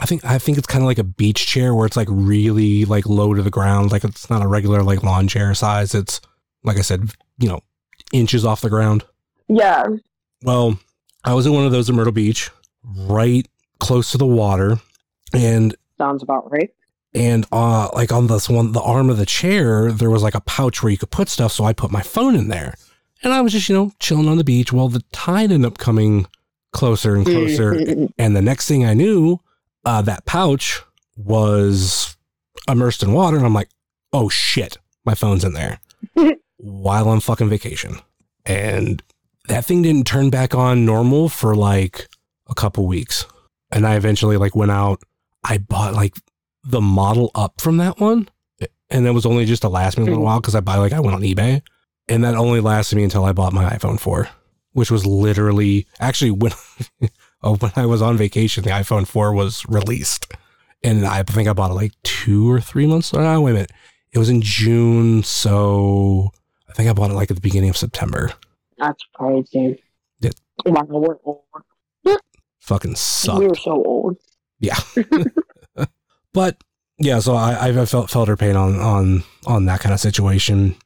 I 0.00 0.06
think 0.06 0.24
I 0.24 0.38
think 0.38 0.58
it's 0.58 0.66
kind 0.66 0.82
of 0.82 0.86
like 0.86 0.98
a 0.98 1.04
beach 1.04 1.46
chair 1.46 1.74
where 1.74 1.86
it's 1.86 1.96
like 1.96 2.08
really 2.10 2.84
like 2.84 3.06
low 3.06 3.34
to 3.34 3.42
the 3.42 3.50
ground. 3.50 3.92
Like 3.92 4.04
it's 4.04 4.30
not 4.30 4.42
a 4.42 4.48
regular 4.48 4.82
like 4.82 5.02
lawn 5.02 5.28
chair 5.28 5.52
size. 5.54 5.94
It's 5.94 6.20
like 6.64 6.78
I 6.78 6.82
said, 6.82 7.10
you 7.38 7.48
know, 7.48 7.60
inches 8.12 8.44
off 8.44 8.60
the 8.60 8.70
ground. 8.70 9.04
Yeah. 9.48 9.84
Well, 10.42 10.78
I 11.24 11.34
was 11.34 11.46
in 11.46 11.52
one 11.52 11.66
of 11.66 11.72
those 11.72 11.88
in 11.88 11.96
Myrtle 11.96 12.12
Beach, 12.12 12.50
right 12.84 13.46
close 13.80 14.12
to 14.12 14.18
the 14.18 14.26
water, 14.26 14.78
and 15.32 15.74
Sounds 15.98 16.22
about 16.22 16.50
right. 16.50 16.70
and 17.12 17.44
uh 17.50 17.88
like 17.92 18.12
on 18.12 18.28
this 18.28 18.48
one 18.48 18.70
the 18.72 18.80
arm 18.80 19.10
of 19.10 19.16
the 19.16 19.26
chair 19.26 19.90
there 19.90 20.10
was 20.10 20.22
like 20.22 20.34
a 20.36 20.40
pouch 20.42 20.80
where 20.82 20.92
you 20.92 20.98
could 20.98 21.10
put 21.10 21.28
stuff 21.28 21.50
so 21.50 21.64
i 21.64 21.72
put 21.72 21.90
my 21.90 22.02
phone 22.02 22.36
in 22.36 22.46
there 22.48 22.74
and 23.24 23.32
i 23.32 23.40
was 23.40 23.52
just 23.52 23.68
you 23.68 23.74
know 23.74 23.90
chilling 23.98 24.28
on 24.28 24.36
the 24.38 24.44
beach 24.44 24.72
well 24.72 24.88
the 24.88 25.02
tide 25.10 25.50
ended 25.50 25.64
up 25.64 25.76
coming 25.78 26.24
closer 26.72 27.16
and 27.16 27.24
closer 27.26 27.72
and 28.18 28.36
the 28.36 28.42
next 28.42 28.68
thing 28.68 28.84
i 28.84 28.94
knew 28.94 29.40
uh 29.88 30.02
that 30.02 30.24
pouch 30.26 30.82
was 31.16 32.16
immersed 32.68 33.02
in 33.02 33.12
water 33.12 33.36
and 33.36 33.46
i'm 33.46 33.54
like 33.54 33.70
oh 34.12 34.28
shit 34.28 34.76
my 35.04 35.14
phone's 35.14 35.44
in 35.44 35.54
there 35.54 35.80
while 36.58 37.08
I'm 37.10 37.20
fucking 37.20 37.48
vacation. 37.48 37.96
And 38.44 39.02
that 39.48 39.64
thing 39.64 39.80
didn't 39.82 40.06
turn 40.06 40.28
back 40.28 40.54
on 40.54 40.84
normal 40.84 41.28
for 41.28 41.54
like 41.56 42.08
a 42.48 42.54
couple 42.54 42.86
weeks. 42.86 43.24
And 43.70 43.86
i 43.86 43.94
eventually 43.96 44.36
like 44.36 44.54
went 44.54 44.70
out. 44.72 45.00
I 45.44 45.58
bought 45.58 45.94
like 45.94 46.14
the 46.64 46.80
model 46.80 47.30
up 47.34 47.60
from 47.60 47.76
that 47.78 47.98
one, 48.00 48.28
and 48.90 49.06
it 49.06 49.12
was 49.12 49.24
only 49.24 49.44
just 49.46 49.62
to 49.62 49.68
last 49.68 49.96
me 49.96 50.02
a 50.02 50.06
little 50.06 50.20
Mhm. 50.22 50.24
while 50.26 50.40
because 50.40 50.54
I 50.54 50.60
buy 50.60 50.76
like 50.76 50.92
I 50.92 51.00
went 51.00 51.14
on 51.14 51.22
eBay, 51.22 51.62
and 52.08 52.22
that 52.24 52.34
only 52.34 52.60
lasted 52.60 52.96
me 52.96 53.04
until 53.04 53.24
I 53.24 53.32
bought 53.32 53.52
my 53.52 53.70
iPhone 53.70 53.98
4, 53.98 54.28
which 54.72 54.90
was 54.90 55.06
literally 55.06 55.86
actually 56.00 56.32
when 56.32 56.52
oh, 57.42 57.56
when 57.56 57.72
I 57.76 57.86
was 57.86 58.02
on 58.02 58.16
vacation, 58.16 58.64
the 58.64 58.70
iPhone 58.70 59.06
4 59.06 59.32
was 59.32 59.64
released, 59.68 60.32
and 60.82 61.06
I 61.06 61.22
think 61.22 61.48
I 61.48 61.52
bought 61.52 61.70
it 61.70 61.74
like 61.74 61.92
two 62.02 62.50
or 62.50 62.60
three 62.60 62.86
months. 62.86 63.12
Oh, 63.14 63.40
wait 63.40 63.50
a 63.52 63.54
minute, 63.54 63.72
it 64.12 64.18
was 64.18 64.28
in 64.28 64.42
June, 64.42 65.22
so 65.22 66.30
I 66.68 66.72
think 66.72 66.88
I 66.88 66.92
bought 66.92 67.10
it 67.10 67.14
like 67.14 67.30
at 67.30 67.36
the 67.36 67.42
beginning 67.42 67.70
of 67.70 67.76
September. 67.76 68.32
That's 68.78 69.02
crazy. 69.14 69.82
Yeah. 70.20 70.30
Wow, 70.66 70.84
we're 70.88 71.16
old. 71.24 71.42
Fucking 72.60 72.96
sucked. 72.96 73.40
We're 73.40 73.54
so 73.54 73.82
old. 73.82 74.18
Yeah. 74.60 74.76
but 76.34 76.62
yeah, 76.98 77.20
so 77.20 77.34
I 77.34 77.68
I 77.68 77.86
felt 77.86 78.10
felt 78.10 78.28
her 78.28 78.36
pain 78.36 78.56
on 78.56 78.78
on 78.78 79.24
on 79.46 79.64
that 79.66 79.80
kind 79.80 79.94
of 79.94 80.00
situation. 80.00 80.76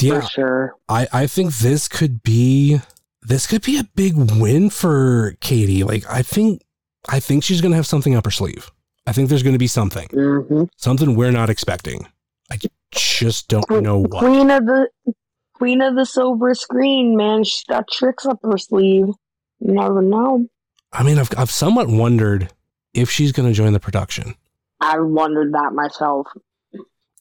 Yeah, 0.00 0.20
For 0.20 0.26
sure. 0.28 0.74
I, 0.88 1.06
I 1.12 1.26
think 1.26 1.54
this 1.56 1.88
could 1.88 2.22
be 2.22 2.80
this 3.26 3.46
could 3.46 3.62
be 3.62 3.78
a 3.78 3.84
big 3.96 4.14
win 4.16 4.70
for 4.70 5.36
Katie. 5.40 5.82
Like 5.82 6.04
I 6.08 6.22
think 6.22 6.62
I 7.08 7.20
think 7.20 7.42
she's 7.42 7.60
gonna 7.60 7.76
have 7.76 7.86
something 7.86 8.14
up 8.14 8.24
her 8.24 8.30
sleeve. 8.30 8.70
I 9.06 9.12
think 9.12 9.28
there's 9.28 9.42
gonna 9.42 9.58
be 9.58 9.66
something. 9.66 10.08
hmm 10.08 10.64
Something 10.76 11.16
we're 11.16 11.32
not 11.32 11.50
expecting. 11.50 12.06
I 12.50 12.58
just 12.92 13.48
don't 13.48 13.82
know 13.82 13.98
what. 13.98 14.20
Queen 14.20 14.50
of 14.50 14.66
the 14.66 14.88
Queen 15.54 15.80
of 15.80 15.96
the 15.96 16.06
Silver 16.06 16.54
Screen, 16.54 17.16
man. 17.16 17.42
She's 17.42 17.64
got 17.64 17.88
tricks 17.90 18.26
up 18.26 18.38
her 18.44 18.58
sleeve. 18.58 19.06
You 19.58 19.72
never 19.72 20.02
know. 20.02 20.46
I 20.92 21.02
mean, 21.02 21.18
I've 21.18 21.30
I've 21.36 21.50
somewhat 21.50 21.88
wondered 21.88 22.50
if 22.94 23.10
she's 23.10 23.32
gonna 23.32 23.52
join 23.52 23.72
the 23.72 23.80
production. 23.80 24.36
I 24.80 25.00
wondered 25.00 25.52
that 25.54 25.72
myself. 25.72 26.28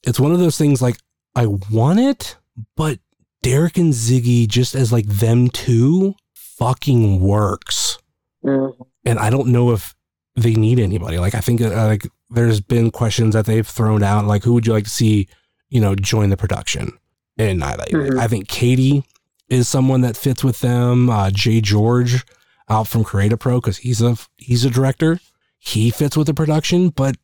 It's 0.03 0.19
one 0.19 0.31
of 0.31 0.39
those 0.39 0.57
things 0.57 0.81
like 0.81 0.97
I 1.35 1.47
want 1.47 1.99
it, 1.99 2.37
but 2.75 2.99
Derek 3.45 3.77
and 3.77 3.93
Ziggy 3.93 4.47
just 4.47 4.73
as 4.75 4.91
like 4.91 5.05
them 5.05 5.49
two 5.49 6.15
fucking 6.33 7.19
works. 7.21 7.97
Mhm. 8.43 8.73
and 9.05 9.17
I 9.19 9.29
don't 9.31 9.47
know 9.47 9.71
if 9.71 9.95
they 10.35 10.53
need 10.53 10.79
anybody. 10.79 11.17
Like 11.17 11.33
I 11.35 11.39
think 11.41 11.61
uh, 11.61 11.69
like 11.87 12.07
there's 12.29 12.59
been 12.61 12.91
questions 12.91 13.33
that 13.33 13.45
they've 13.45 13.67
thrown 13.67 14.03
out, 14.03 14.25
like 14.25 14.43
who 14.43 14.53
would 14.53 14.65
you 14.67 14.73
like 14.73 14.83
to 14.83 14.89
see, 14.89 15.27
you 15.69 15.79
know, 15.81 15.95
join 15.95 16.29
the 16.29 16.37
production? 16.37 16.91
And 17.37 17.63
I, 17.63 17.73
like, 17.75 17.89
Mhm. 17.89 18.19
I 18.19 18.27
think 18.27 18.47
Katie 18.47 19.03
is 19.49 19.67
someone 19.67 20.01
that 20.01 20.15
fits 20.17 20.43
with 20.43 20.59
them. 20.61 21.09
Uh, 21.09 21.29
Jay 21.31 21.59
George 21.61 22.23
out 22.69 22.87
from 22.87 23.03
Creative 23.03 23.39
Pro 23.39 23.59
because 23.59 23.77
he's 23.77 24.01
a 24.01 24.17
he's 24.37 24.63
a 24.65 24.69
director. 24.69 25.19
He 25.59 25.89
fits 25.89 26.15
with 26.17 26.27
the 26.27 26.33
production, 26.33 26.89
but 26.89 27.15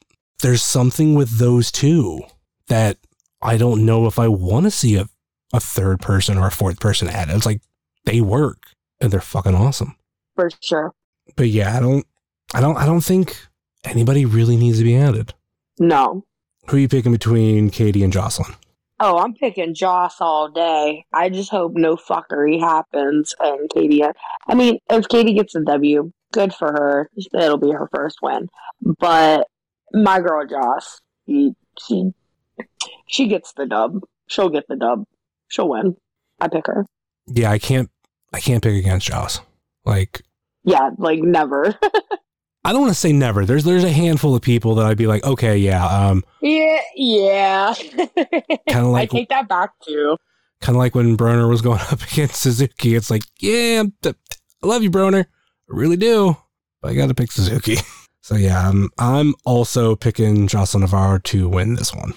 there's 0.42 0.64
something 0.64 1.14
with 1.16 1.38
those 1.38 1.72
two 1.72 2.22
that 2.68 2.98
I 3.42 3.58
don't 3.58 3.86
know 3.86 4.06
if 4.08 4.18
I 4.20 4.28
want 4.28 4.66
to 4.66 4.72
see 4.72 4.96
a, 4.96 5.08
a 5.54 5.60
third 5.60 6.00
person 6.00 6.38
or 6.38 6.48
a 6.48 6.52
fourth 6.52 6.80
person 6.80 7.08
added. 7.08 7.36
It's 7.36 7.46
like 7.46 7.62
they 8.06 8.22
work 8.22 8.64
and 9.00 9.12
they're 9.12 9.22
fucking 9.22 9.56
awesome 9.56 9.96
For 10.36 10.50
sure. 10.62 10.94
but 11.36 11.48
yeah, 11.50 11.76
I 11.76 11.80
don't, 11.80 12.06
I 12.54 12.62
don't, 12.62 12.78
I 12.78 12.86
don't 12.86 13.02
think 13.02 13.38
anybody 13.84 14.26
really 14.26 14.58
needs 14.58 14.78
to 14.80 14.84
be 14.84 14.96
added. 14.96 15.34
No. 15.80 16.26
Who 16.68 16.78
are 16.78 16.80
you 16.80 16.88
picking 16.88 17.12
between 17.12 17.70
Katie 17.70 18.04
and 18.04 18.14
Jocelyn? 18.14 18.56
Oh, 19.00 19.18
I'm 19.18 19.34
picking 19.34 19.74
Joss 19.74 20.22
all 20.22 20.50
day. 20.52 21.06
I 21.12 21.30
just 21.30 21.50
hope 21.50 21.74
no 21.74 21.96
fuckery 21.96 22.60
happens 22.60 23.34
and 23.40 23.68
Katie. 23.72 24.04
I 24.04 24.54
mean, 24.54 24.78
if 24.92 25.08
Katie 25.08 25.34
gets 25.34 25.56
a 25.56 25.62
W, 25.62 26.12
good 26.32 26.54
for 26.54 26.68
her. 26.68 27.10
It'll 27.34 27.58
be 27.58 27.72
her 27.72 27.90
first 27.96 28.20
win. 28.22 28.48
But 29.00 29.48
my 29.92 30.20
girl 30.22 30.46
Joss, 30.46 31.00
she 31.28 31.54
she, 31.80 32.12
she 33.08 33.26
gets 33.28 33.54
the 33.54 33.66
dub. 33.66 34.02
She'll 34.28 34.50
get 34.50 34.68
the 34.68 34.76
dub. 34.76 35.06
She'll 35.52 35.70
win. 35.70 35.96
I 36.40 36.48
pick 36.48 36.66
her. 36.68 36.86
Yeah, 37.28 37.52
I 37.52 37.60
can't, 37.60 37.90
I 38.34 38.40
can't 38.40 38.64
pick 38.64 38.74
against 38.76 39.08
Joss. 39.08 39.42
Like, 39.86 40.22
Yeah, 40.64 40.90
like 40.98 41.20
never. 41.20 41.76
I 42.64 42.72
don't 42.72 42.82
want 42.82 42.94
to 42.94 43.00
say 43.00 43.12
never. 43.12 43.46
There's, 43.46 43.64
there's 43.64 43.84
a 43.84 43.92
handful 43.92 44.36
of 44.36 44.42
people 44.42 44.76
that 44.76 44.86
I'd 44.86 44.98
be 44.98 45.08
like, 45.08 45.24
okay, 45.24 45.58
yeah, 45.58 45.86
um, 45.86 46.24
yeah, 46.42 46.80
yeah. 46.96 47.74
kind 48.70 48.86
of 48.86 48.88
like 48.88 49.12
I 49.14 49.18
take 49.18 49.30
that 49.30 49.48
back 49.50 49.72
too. 49.86 50.16
kind 50.62 50.76
of 50.76 50.80
like 50.80 50.94
when 50.96 51.18
Broner 51.18 51.50
was 51.50 51.62
going 51.62 51.80
up 51.92 52.02
against 52.04 52.36
Suzuki. 52.42 52.96
It's 52.96 53.10
like, 53.12 53.24
yeah, 53.40 53.82
I'm 53.82 53.92
t- 54.02 54.12
t- 54.14 54.38
I 54.64 54.68
love 54.68 54.84
you, 54.84 54.92
Broner, 54.92 55.26
I 55.26 55.28
really 55.68 55.98
do, 55.98 56.38
but 56.82 56.92
I 56.92 56.94
got 56.96 57.08
to 57.08 57.16
pick 57.16 57.32
Suzuki. 57.32 57.78
so 58.22 58.36
yeah, 58.36 58.68
I'm, 58.70 58.90
I'm 59.00 59.34
also 59.44 59.96
picking 59.96 60.48
Jocelyn 60.48 60.82
Navarro 60.82 61.18
to 61.20 61.50
win 61.50 61.74
this 61.76 61.94
one. 61.96 62.14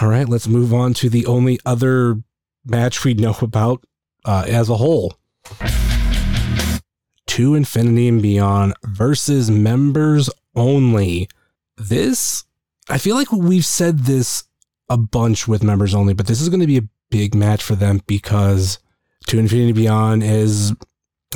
All 0.00 0.08
right, 0.08 0.28
let's 0.28 0.46
move 0.46 0.74
on 0.74 0.92
to 0.94 1.08
the 1.08 1.24
only 1.24 1.58
other 1.64 2.22
match 2.66 3.04
we 3.04 3.14
know 3.14 3.36
about 3.40 3.84
uh, 4.24 4.44
as 4.46 4.68
a 4.68 4.76
whole. 4.76 5.14
To 7.28 7.54
Infinity 7.54 8.08
and 8.08 8.22
Beyond 8.22 8.74
versus 8.84 9.50
members 9.50 10.30
only. 10.54 11.28
This, 11.76 12.44
I 12.88 12.98
feel 12.98 13.16
like 13.16 13.30
we've 13.30 13.66
said 13.66 14.00
this 14.00 14.44
a 14.88 14.96
bunch 14.96 15.46
with 15.46 15.62
members 15.62 15.94
only, 15.94 16.14
but 16.14 16.26
this 16.26 16.40
is 16.40 16.48
going 16.48 16.60
to 16.60 16.66
be 16.66 16.78
a 16.78 16.88
big 17.10 17.34
match 17.34 17.62
for 17.62 17.74
them 17.74 18.00
because 18.06 18.78
To 19.26 19.38
Infinity 19.38 19.68
and 19.68 19.76
Beyond 19.76 20.22
is 20.22 20.72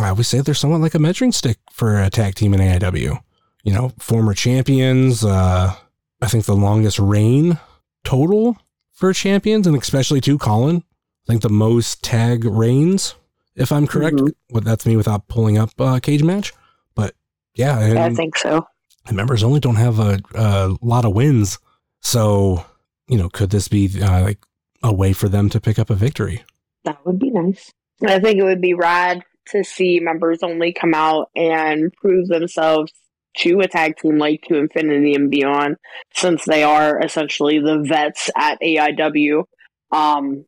I 0.00 0.08
always 0.08 0.28
say 0.28 0.40
they're 0.40 0.54
somewhat 0.54 0.80
like 0.80 0.94
a 0.94 0.99
measuring 0.99 1.32
stick 1.32 1.58
for 1.72 2.00
a 2.00 2.10
tag 2.10 2.34
team 2.34 2.54
in 2.54 2.60
AIW. 2.60 3.20
You 3.64 3.72
know, 3.72 3.92
former 3.99 4.34
champions. 4.34 5.25
Uh, 5.25 5.75
I 6.22 6.26
think 6.26 6.44
the 6.44 6.54
longest 6.54 6.99
reign 6.99 7.58
total 8.04 8.56
for 8.92 9.12
champions, 9.12 9.66
and 9.66 9.76
especially 9.76 10.20
to 10.22 10.38
Colin. 10.38 10.84
I 11.26 11.32
think 11.32 11.42
the 11.42 11.48
most 11.48 12.02
tag 12.02 12.44
reigns, 12.44 13.14
if 13.54 13.70
I'm 13.72 13.86
correct. 13.86 14.16
Mhm. 14.16 14.32
Well, 14.50 14.62
that's 14.62 14.86
me 14.86 14.96
without 14.96 15.28
pulling 15.28 15.58
up 15.58 15.70
uh, 15.78 16.00
cage 16.00 16.22
match. 16.22 16.52
But 16.94 17.14
yeah, 17.54 17.78
and 17.80 17.98
I 17.98 18.10
think 18.14 18.36
so. 18.36 18.66
the 19.06 19.14
members 19.14 19.42
only 19.42 19.60
don't 19.60 19.76
have 19.76 19.98
a, 19.98 20.20
a 20.34 20.76
lot 20.80 21.04
of 21.04 21.14
wins. 21.14 21.58
So, 22.00 22.64
you 23.08 23.18
know, 23.18 23.28
could 23.28 23.50
this 23.50 23.68
be 23.68 23.90
uh, 24.02 24.22
like 24.22 24.38
a 24.82 24.92
way 24.92 25.12
for 25.12 25.28
them 25.28 25.48
to 25.50 25.60
pick 25.60 25.78
up 25.78 25.90
a 25.90 25.94
victory? 25.94 26.42
That 26.84 27.04
would 27.04 27.18
be 27.18 27.30
nice. 27.30 27.70
I 28.06 28.18
think 28.18 28.38
it 28.38 28.44
would 28.44 28.62
be 28.62 28.72
rad 28.74 29.22
to 29.48 29.62
see 29.62 30.00
members 30.00 30.42
only 30.42 30.72
come 30.72 30.94
out 30.94 31.28
and 31.36 31.92
prove 31.92 32.28
themselves 32.28 32.92
to 33.38 33.60
a 33.60 33.68
tag 33.68 33.96
team 33.98 34.18
like 34.18 34.42
to 34.48 34.56
Infinity 34.56 35.14
and 35.14 35.30
Beyond, 35.30 35.76
since 36.14 36.44
they 36.46 36.62
are 36.62 36.98
essentially 37.00 37.58
the 37.60 37.78
vets 37.78 38.30
at 38.36 38.58
AIW. 38.60 39.44
Um, 39.92 40.46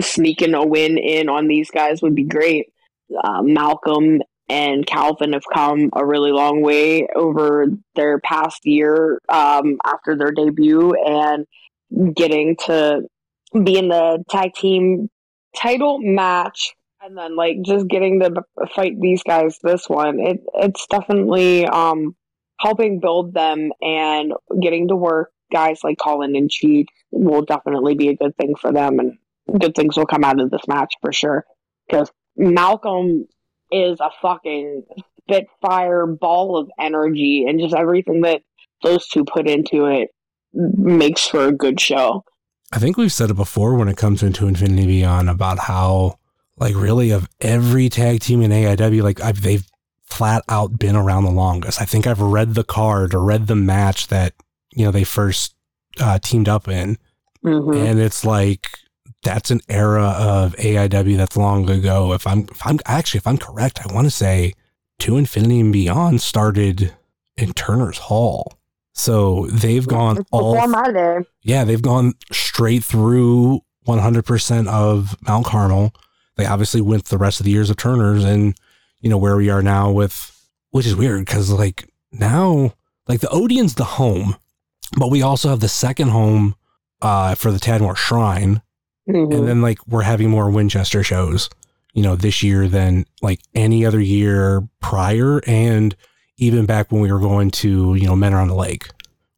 sneaking 0.00 0.54
a 0.54 0.64
win 0.64 0.98
in 0.98 1.28
on 1.28 1.48
these 1.48 1.70
guys 1.70 2.02
would 2.02 2.14
be 2.14 2.24
great. 2.24 2.66
Uh, 3.24 3.42
Malcolm 3.42 4.20
and 4.48 4.86
Calvin 4.86 5.32
have 5.32 5.44
come 5.52 5.90
a 5.92 6.04
really 6.04 6.32
long 6.32 6.62
way 6.62 7.06
over 7.14 7.66
their 7.94 8.18
past 8.18 8.60
year 8.64 9.20
um, 9.28 9.78
after 9.84 10.16
their 10.16 10.32
debut 10.32 10.92
and 10.94 11.46
getting 12.14 12.56
to 12.66 13.02
be 13.62 13.78
in 13.78 13.88
the 13.88 14.24
tag 14.28 14.54
team 14.54 15.08
title 15.56 15.98
match 16.00 16.74
and 17.02 17.16
then 17.16 17.34
like 17.36 17.56
just 17.64 17.88
getting 17.88 18.20
to 18.20 18.30
fight 18.74 19.00
these 19.00 19.22
guys 19.24 19.58
this 19.64 19.88
one 19.88 20.20
it 20.20 20.40
it's 20.54 20.86
definitely 20.86 21.66
um 21.66 22.14
helping 22.60 23.00
build 23.00 23.34
them 23.34 23.72
and 23.82 24.32
getting 24.62 24.86
to 24.86 24.94
work 24.94 25.30
guys 25.50 25.80
like 25.82 25.98
Colin 25.98 26.36
and 26.36 26.50
Cheat 26.50 26.88
will 27.10 27.42
definitely 27.42 27.94
be 27.94 28.08
a 28.08 28.16
good 28.16 28.36
thing 28.36 28.54
for 28.54 28.72
them 28.72 29.00
and 29.00 29.18
good 29.58 29.74
things 29.74 29.96
will 29.96 30.06
come 30.06 30.24
out 30.24 30.40
of 30.40 30.50
this 30.50 30.66
match 30.68 30.94
for 31.00 31.12
sure 31.12 31.44
because 31.88 32.10
Malcolm 32.36 33.26
is 33.72 33.98
a 34.00 34.10
fucking 34.22 34.84
spitfire 35.20 36.06
ball 36.06 36.56
of 36.56 36.68
energy 36.78 37.44
and 37.48 37.60
just 37.60 37.74
everything 37.74 38.22
that 38.22 38.42
those 38.82 39.06
two 39.08 39.24
put 39.24 39.48
into 39.48 39.86
it 39.86 40.08
makes 40.52 41.26
for 41.26 41.46
a 41.46 41.52
good 41.52 41.80
show 41.80 42.24
I 42.72 42.78
think 42.78 42.96
we've 42.96 43.12
said 43.12 43.30
it 43.30 43.34
before 43.34 43.74
when 43.74 43.88
it 43.88 43.96
comes 43.96 44.22
into 44.22 44.46
Infinity 44.46 44.86
Beyond 44.86 45.28
about 45.28 45.58
how, 45.58 46.18
like, 46.56 46.76
really 46.76 47.10
of 47.10 47.28
every 47.40 47.88
tag 47.88 48.20
team 48.20 48.42
in 48.42 48.52
AIW, 48.52 49.02
like, 49.02 49.20
I've, 49.20 49.42
they've 49.42 49.66
flat 50.04 50.44
out 50.48 50.78
been 50.78 50.94
around 50.94 51.24
the 51.24 51.32
longest. 51.32 51.80
I 51.80 51.84
think 51.84 52.06
I've 52.06 52.20
read 52.20 52.54
the 52.54 52.64
card 52.64 53.14
or 53.14 53.24
read 53.24 53.48
the 53.48 53.56
match 53.56 54.08
that, 54.08 54.34
you 54.72 54.84
know, 54.84 54.92
they 54.92 55.04
first 55.04 55.54
uh, 55.98 56.18
teamed 56.20 56.48
up 56.48 56.68
in. 56.68 56.96
Mhm. 57.44 57.90
And 57.90 57.98
it's 57.98 58.24
like, 58.24 58.68
that's 59.22 59.50
an 59.50 59.60
era 59.68 60.14
of 60.18 60.54
AIW 60.56 61.16
that's 61.16 61.36
long 61.36 61.68
ago. 61.68 62.12
If 62.12 62.26
I'm, 62.26 62.46
if 62.50 62.66
I'm 62.66 62.78
actually, 62.86 63.18
if 63.18 63.26
I'm 63.26 63.38
correct, 63.38 63.80
I 63.84 63.92
want 63.92 64.06
to 64.06 64.10
say 64.10 64.54
To 65.00 65.16
Infinity 65.16 65.60
and 65.60 65.72
Beyond 65.72 66.20
started 66.20 66.94
in 67.36 67.52
Turner's 67.52 67.98
Hall. 67.98 68.54
So 68.92 69.46
they've 69.46 69.86
gone 69.86 70.18
It's 70.18 70.28
all 70.32 70.66
my 70.66 70.90
day 70.92 71.18
yeah, 71.42 71.64
they've 71.64 71.80
gone 71.80 72.14
straight 72.32 72.84
through 72.84 73.60
100% 73.86 74.66
of 74.68 75.16
Mount 75.26 75.46
Carmel. 75.46 75.92
They 76.36 76.46
obviously 76.46 76.80
went 76.80 77.06
the 77.06 77.18
rest 77.18 77.40
of 77.40 77.44
the 77.44 77.52
years 77.52 77.70
of 77.70 77.76
Turner's 77.76 78.24
and, 78.24 78.54
you 79.00 79.10
know, 79.10 79.18
where 79.18 79.36
we 79.36 79.50
are 79.50 79.62
now 79.62 79.90
with, 79.90 80.48
which 80.70 80.86
is 80.86 80.96
weird 80.96 81.24
because, 81.24 81.50
like, 81.50 81.88
now, 82.12 82.74
like, 83.08 83.20
the 83.20 83.28
Odeon's 83.28 83.74
the 83.74 83.84
home, 83.84 84.36
but 84.96 85.10
we 85.10 85.22
also 85.22 85.48
have 85.48 85.60
the 85.60 85.68
second 85.68 86.08
home 86.08 86.54
uh, 87.02 87.34
for 87.34 87.50
the 87.50 87.58
Tadmor 87.58 87.96
Shrine. 87.96 88.62
Mhm. 89.10 89.34
And 89.34 89.48
then, 89.48 89.62
like, 89.62 89.78
we're 89.86 90.02
having 90.02 90.30
more 90.30 90.50
Winchester 90.50 91.02
shows, 91.02 91.48
you 91.94 92.02
know, 92.02 92.16
this 92.16 92.42
year 92.42 92.68
than, 92.68 93.04
like, 93.22 93.40
any 93.54 93.84
other 93.84 94.00
year 94.00 94.68
prior. 94.80 95.40
And 95.46 95.94
even 96.36 96.66
back 96.66 96.90
when 96.90 97.00
we 97.00 97.12
were 97.12 97.20
going 97.20 97.50
to, 97.50 97.94
you 97.94 98.06
know, 98.06 98.16
Mentor 98.16 98.40
on 98.40 98.48
the 98.48 98.54
Lake, 98.54 98.88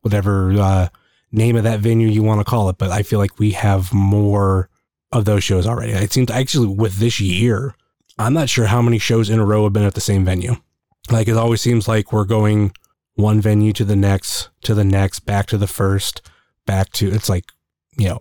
whatever, 0.02 0.52
uh, 0.52 0.88
name 1.32 1.56
of 1.56 1.64
that 1.64 1.80
venue 1.80 2.08
you 2.08 2.22
want 2.22 2.40
to 2.40 2.44
call 2.44 2.68
it, 2.68 2.76
but 2.78 2.90
I 2.90 3.02
feel 3.02 3.18
like 3.18 3.38
we 3.38 3.52
have 3.52 3.92
more 3.92 4.68
of 5.10 5.24
those 5.24 5.42
shows 5.42 5.66
already. 5.66 5.92
It 5.92 6.12
seems 6.12 6.30
actually 6.30 6.66
with 6.68 6.98
this 6.98 7.20
year, 7.20 7.74
I'm 8.18 8.34
not 8.34 8.50
sure 8.50 8.66
how 8.66 8.82
many 8.82 8.98
shows 8.98 9.30
in 9.30 9.38
a 9.38 9.44
row 9.44 9.64
have 9.64 9.72
been 9.72 9.84
at 9.84 9.94
the 9.94 10.00
same 10.00 10.24
venue. 10.24 10.56
Like 11.10 11.28
it 11.28 11.36
always 11.36 11.60
seems 11.60 11.88
like 11.88 12.12
we're 12.12 12.24
going 12.24 12.72
one 13.14 13.40
venue 13.40 13.72
to 13.74 13.84
the 13.84 13.96
next, 13.96 14.50
to 14.62 14.74
the 14.74 14.84
next, 14.84 15.20
back 15.20 15.46
to 15.46 15.56
the 15.56 15.66
first, 15.66 16.20
back 16.66 16.90
to 16.92 17.10
it's 17.10 17.28
like, 17.28 17.46
you 17.96 18.08
know, 18.08 18.20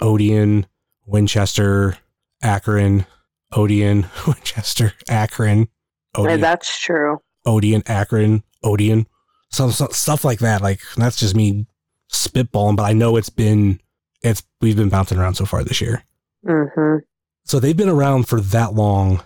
Odeon, 0.00 0.66
Winchester, 1.06 1.96
Akron, 2.42 3.06
Odeon, 3.52 4.06
Winchester, 4.26 4.92
Akron, 5.08 5.68
Odeon, 6.14 6.40
that's 6.40 6.80
true. 6.80 7.18
Odeon, 7.44 7.82
Akron, 7.86 8.42
Odeon, 8.64 9.06
some, 9.50 9.70
some 9.70 9.90
stuff 9.92 10.24
like 10.24 10.40
that. 10.40 10.62
Like 10.62 10.80
that's 10.96 11.16
just 11.16 11.34
me 11.36 11.66
spitballing, 12.12 12.76
but 12.76 12.84
I 12.84 12.92
know 12.92 13.16
it's 13.16 13.30
been 13.30 13.80
it's 14.22 14.42
we've 14.60 14.76
been 14.76 14.88
bouncing 14.88 15.18
around 15.18 15.34
so 15.34 15.44
far 15.44 15.62
this 15.62 15.80
year. 15.80 16.02
hmm 16.44 16.96
So 17.44 17.60
they've 17.60 17.76
been 17.76 17.88
around 17.88 18.28
for 18.28 18.40
that 18.40 18.74
long, 18.74 19.22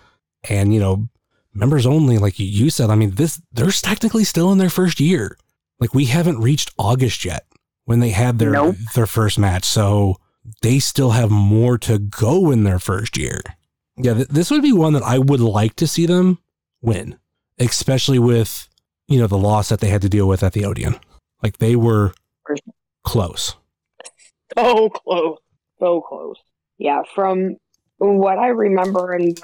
and 0.49 0.73
you 0.73 0.79
know, 0.79 1.09
members 1.53 1.85
only, 1.85 2.17
like 2.17 2.39
you- 2.39 2.45
you 2.47 2.69
said. 2.69 2.89
I 2.89 2.95
mean, 2.95 3.11
this 3.11 3.41
they're 3.51 3.71
technically 3.71 4.23
still 4.23 4.51
in 4.51 4.57
their 4.59 4.69
first 4.69 4.99
year. 4.99 5.37
Like 5.79 5.93
we 5.95 6.05
haven't 6.05 6.39
reached 6.39 6.71
August 6.77 7.25
yet 7.25 7.45
when 7.85 7.99
they 8.01 8.09
had 8.11 8.37
their 8.37 8.51
Nope. 8.51 8.75
their 8.93 9.07
first 9.07 9.39
match, 9.39 9.63
so 9.65 10.17
they 10.61 10.79
still 10.79 11.11
have 11.11 11.31
more 11.31 11.77
to 11.79 11.99
go 11.99 12.51
in 12.51 12.63
their 12.63 12.79
first 12.79 13.17
year. 13.17 13.41
Yeah, 13.97 14.13
th- 14.15 14.27
this 14.27 14.51
would 14.51 14.61
be 14.61 14.73
one 14.73 14.93
that 14.93 15.03
I 15.03 15.19
would 15.19 15.39
like 15.39 15.75
to 15.77 15.87
see 15.87 16.05
them 16.05 16.39
win, 16.81 17.17
especially 17.59 18.19
with 18.19 18.67
you 19.07 19.19
know 19.19 19.27
the 19.27 19.37
loss 19.37 19.69
that 19.69 19.79
they 19.79 19.89
had 19.89 20.01
to 20.01 20.09
deal 20.09 20.27
with 20.27 20.43
at 20.43 20.53
the 20.53 20.65
Odeon. 20.65 20.99
Like 21.43 21.57
they 21.57 21.75
were 21.75 22.13
close. 23.03 23.55
So 24.57 24.89
close. 24.89 25.37
So 25.79 26.01
close. 26.01 26.35
Yeah, 26.77 27.03
from 27.15 27.55
what 27.99 28.37
I 28.37 28.47
remember 28.47 29.13
and 29.13 29.39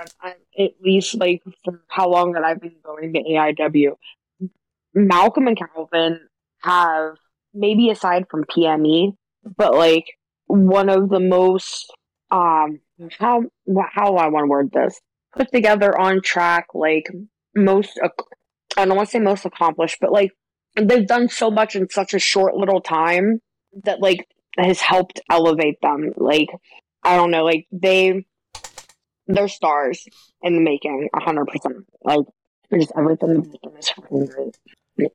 at 0.60 0.72
least 0.82 1.16
like 1.16 1.42
how 1.88 2.10
long 2.10 2.34
that 2.34 2.44
I've 2.44 2.60
been 2.60 2.76
going 2.84 3.14
to 3.14 3.24
AIW, 3.24 3.92
Malcolm 4.94 5.48
and 5.48 5.58
Calvin 5.58 6.20
have 6.60 7.16
maybe 7.54 7.90
aside 7.90 8.26
from 8.30 8.44
PME, 8.44 9.16
but 9.56 9.76
like 9.76 10.06
one 10.48 10.90
of 10.90 11.10
the 11.10 11.20
most 11.20 11.94
um 12.32 12.80
how 13.20 13.44
how 13.92 14.16
I 14.16 14.28
want 14.28 14.44
to 14.46 14.48
word 14.48 14.72
this 14.72 15.00
put 15.36 15.52
together 15.52 15.98
on 15.98 16.22
track 16.22 16.68
like 16.74 17.08
most 17.56 18.00
I 18.78 18.86
don't 18.86 18.96
want 18.96 19.10
to 19.10 19.12
say 19.12 19.20
most 19.20 19.46
accomplished, 19.46 19.98
but 20.00 20.12
like 20.12 20.32
they've 20.76 21.08
done 21.08 21.30
so 21.30 21.50
much 21.50 21.76
in 21.76 21.90
such 21.90 22.14
a 22.14 22.20
short 22.20 22.56
little 22.56 22.82
time 22.82 23.42
that 23.84 24.02
like 24.02 24.28
has 24.58 24.80
helped 24.80 25.20
elevate 25.30 25.82
them. 25.82 26.14
Like 26.16 26.50
I 27.04 27.16
don't 27.16 27.32
know, 27.32 27.44
like 27.44 27.68
they 27.72 28.26
they're 29.28 29.48
stars 29.48 30.06
in 30.42 30.56
the 30.56 30.62
making, 30.62 31.10
a 31.14 31.20
hundred 31.20 31.48
percent. 31.48 31.86
Like 32.04 32.26
just 32.74 32.92
everything 32.96 33.56
is 33.80 33.94
great. 34.10 34.58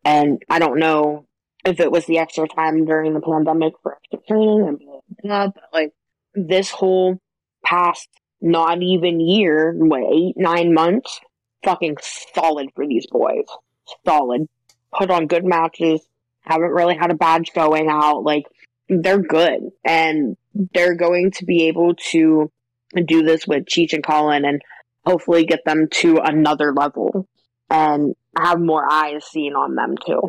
And 0.05 0.43
I 0.49 0.59
don't 0.59 0.79
know 0.79 1.27
if 1.65 1.81
it 1.81 1.93
was 1.93 2.07
the 2.07 2.19
extra 2.19 2.49
time 2.49 2.85
during 2.85 3.15
the 3.15 3.21
pandemic 3.21 3.75
for 3.83 3.97
extra 3.97 4.19
training 4.27 4.67
and 4.69 4.79
blah, 4.79 5.01
blah, 5.09 5.23
blah, 5.23 5.47
but 5.49 5.65
like 5.73 5.93
this 6.35 6.71
whole 6.71 7.21
past 7.65 8.09
not 8.41 8.83
even 8.83 9.21
year, 9.21 9.73
what, 9.77 10.03
eight, 10.13 10.35
nine 10.37 10.75
months, 10.75 11.21
fucking 11.63 11.97
solid 12.35 12.69
for 12.75 12.87
these 12.87 13.07
boys. 13.07 13.45
Solid. 14.05 14.49
Put 14.93 15.11
on 15.11 15.27
good 15.27 15.45
matches, 15.45 16.05
haven't 16.41 16.71
really 16.71 16.97
had 16.97 17.11
a 17.11 17.15
bad 17.15 17.47
showing 17.47 17.89
out. 17.89 18.25
Like 18.25 18.45
they're 18.89 19.23
good 19.23 19.71
and 19.85 20.37
they're 20.75 20.97
going 20.97 21.31
to 21.33 21.45
be 21.45 21.69
able 21.69 21.95
to 22.11 22.51
do 23.07 23.23
this 23.23 23.47
with 23.47 23.65
Cheech 23.65 23.93
and 23.93 24.05
Colin 24.05 24.45
and 24.45 24.61
hopefully 25.07 25.45
get 25.45 25.65
them 25.65 25.89
to 25.91 26.19
another 26.19 26.73
level 26.73 27.29
and 27.71 28.15
have 28.37 28.61
more 28.61 28.87
eyes 28.91 29.25
seen 29.25 29.55
on 29.55 29.75
them 29.75 29.97
too. 30.05 30.21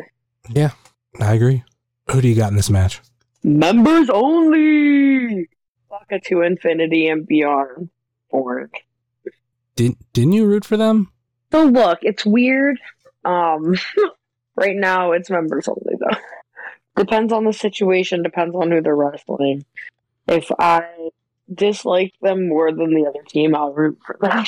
Yeah, 0.48 0.72
I 1.20 1.34
agree. 1.34 1.64
Who 2.10 2.20
do 2.20 2.28
you 2.28 2.34
got 2.34 2.50
in 2.50 2.56
this 2.56 2.70
match? 2.70 3.00
Members 3.42 4.10
only! 4.10 5.48
Fuck 5.88 6.22
to 6.24 6.42
infinity 6.42 7.08
and 7.08 7.26
beyond. 7.26 7.90
Forward. 8.30 8.70
Didn't 9.76 9.98
didn't 10.12 10.32
you 10.32 10.46
root 10.46 10.64
for 10.64 10.76
them? 10.76 11.10
So 11.52 11.64
look, 11.64 12.00
it's 12.02 12.26
weird. 12.26 12.78
Um, 13.24 13.76
right 14.56 14.76
now 14.76 15.12
it's 15.12 15.30
members 15.30 15.68
only 15.68 15.94
though. 15.98 16.18
Depends 16.96 17.32
on 17.32 17.44
the 17.44 17.52
situation. 17.52 18.22
Depends 18.22 18.54
on 18.54 18.70
who 18.70 18.80
they're 18.80 18.94
wrestling. 18.94 19.64
If 20.26 20.50
I 20.58 21.10
dislike 21.52 22.14
them 22.22 22.48
more 22.48 22.72
than 22.72 22.94
the 22.94 23.06
other 23.08 23.22
team, 23.28 23.54
I'll 23.54 23.72
root 23.72 23.98
for 24.06 24.16
them. 24.20 24.44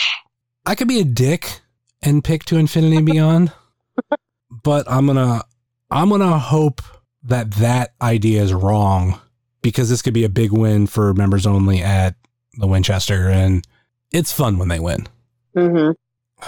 I 0.64 0.74
could 0.74 0.88
be 0.88 1.00
a 1.00 1.04
dick 1.04 1.60
and 2.02 2.24
pick 2.24 2.44
to 2.46 2.56
infinity 2.56 2.96
and 2.96 3.06
beyond. 3.06 3.52
but 4.50 4.90
I'm 4.90 5.06
gonna 5.06 5.44
I'm 5.90 6.08
gonna 6.10 6.38
hope 6.38 6.82
that 7.22 7.52
that 7.52 7.94
idea 8.00 8.42
is 8.42 8.52
wrong 8.52 9.20
because 9.62 9.88
this 9.88 10.02
could 10.02 10.14
be 10.14 10.24
a 10.24 10.28
big 10.28 10.52
win 10.52 10.86
for 10.86 11.14
members 11.14 11.46
only 11.46 11.82
at 11.82 12.14
the 12.54 12.66
Winchester, 12.66 13.28
and 13.28 13.66
it's 14.12 14.32
fun 14.32 14.58
when 14.58 14.68
they 14.68 14.80
win. 14.80 15.06
hmm 15.54 15.90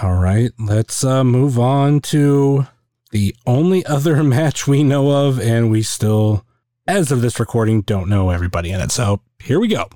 All 0.01 0.15
right, 0.15 0.51
let's 0.59 1.03
uh, 1.03 1.23
move 1.23 1.57
on 1.59 1.99
to 2.01 2.67
the 3.11 3.35
only 3.45 3.85
other 3.85 4.23
match 4.23 4.67
we 4.67 4.83
know 4.83 5.27
of, 5.27 5.39
and 5.39 5.71
we 5.71 5.83
still, 5.83 6.45
as 6.87 7.11
of 7.11 7.21
this 7.21 7.39
recording, 7.39 7.81
don't 7.81 8.09
know 8.09 8.29
everybody 8.29 8.71
in 8.71 8.81
it. 8.81 8.91
So 8.91 9.21
here 9.41 9.59
we 9.59 9.67
go. 9.67 9.89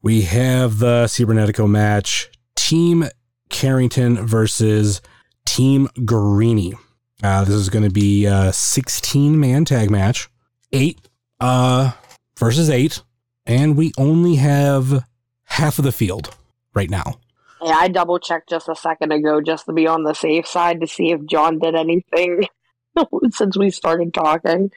We 0.00 0.22
have 0.22 0.78
the 0.78 1.04
Cibernetico 1.06 1.68
match 1.68 2.30
Team 2.56 3.04
Carrington 3.48 4.26
versus 4.26 5.00
Team 5.44 5.88
Garrini. 5.98 6.74
Uh, 7.22 7.44
this 7.44 7.54
is 7.54 7.70
going 7.70 7.84
to 7.84 7.90
be 7.90 8.26
a 8.26 8.52
16 8.52 9.38
man 9.38 9.64
tag 9.64 9.90
match, 9.90 10.28
eight 10.72 10.98
uh, 11.40 11.92
versus 12.38 12.68
eight, 12.68 13.02
and 13.46 13.76
we 13.76 13.92
only 13.96 14.36
have 14.36 15.04
half 15.44 15.78
of 15.78 15.84
the 15.84 15.92
field 15.92 16.34
right 16.74 16.90
now. 16.90 17.20
Yeah, 17.62 17.76
I 17.76 17.88
double 17.88 18.18
checked 18.18 18.48
just 18.48 18.68
a 18.68 18.74
second 18.74 19.12
ago 19.12 19.40
just 19.40 19.66
to 19.66 19.72
be 19.72 19.86
on 19.86 20.02
the 20.02 20.14
safe 20.14 20.48
side 20.48 20.80
to 20.80 20.88
see 20.88 21.12
if 21.12 21.24
John 21.26 21.60
did 21.60 21.76
anything 21.76 22.48
since 23.30 23.56
we 23.56 23.70
started 23.70 24.12
talking. 24.12 24.72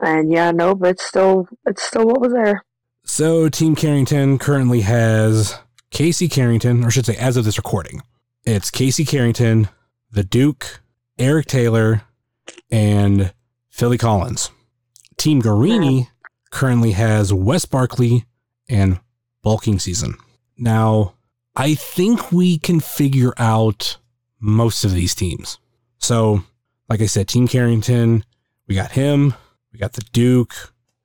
And 0.00 0.32
yeah, 0.32 0.50
no, 0.50 0.74
but 0.74 0.90
it's 0.90 1.04
still 1.04 1.48
it's 1.64 1.82
still 1.82 2.06
what 2.06 2.20
was 2.20 2.32
there. 2.32 2.64
So, 3.04 3.48
Team 3.48 3.74
Carrington 3.74 4.38
currently 4.38 4.82
has 4.82 5.58
Casey 5.90 6.28
Carrington, 6.28 6.84
or 6.84 6.88
I 6.88 6.90
should 6.90 7.06
say, 7.06 7.16
as 7.16 7.36
of 7.36 7.44
this 7.44 7.56
recording, 7.56 8.02
it's 8.44 8.70
Casey 8.70 9.04
Carrington, 9.04 9.68
the 10.10 10.22
Duke, 10.22 10.80
Eric 11.18 11.46
Taylor, 11.46 12.02
and 12.70 13.32
Philly 13.70 13.98
Collins. 13.98 14.50
Team 15.16 15.42
Garrini 15.42 16.08
currently 16.50 16.92
has 16.92 17.32
Wes 17.32 17.64
Barkley 17.64 18.24
and 18.68 19.00
Bulking 19.42 19.78
Season. 19.78 20.14
Now, 20.56 21.14
I 21.56 21.74
think 21.74 22.30
we 22.32 22.58
can 22.58 22.80
figure 22.80 23.32
out 23.38 23.98
most 24.40 24.84
of 24.84 24.92
these 24.94 25.14
teams. 25.14 25.58
So, 25.98 26.44
like 26.88 27.00
I 27.00 27.06
said, 27.06 27.28
Team 27.28 27.48
Carrington, 27.48 28.24
we 28.66 28.74
got 28.74 28.92
him, 28.92 29.34
we 29.72 29.78
got 29.78 29.94
the 29.94 30.04
Duke, 30.12 30.54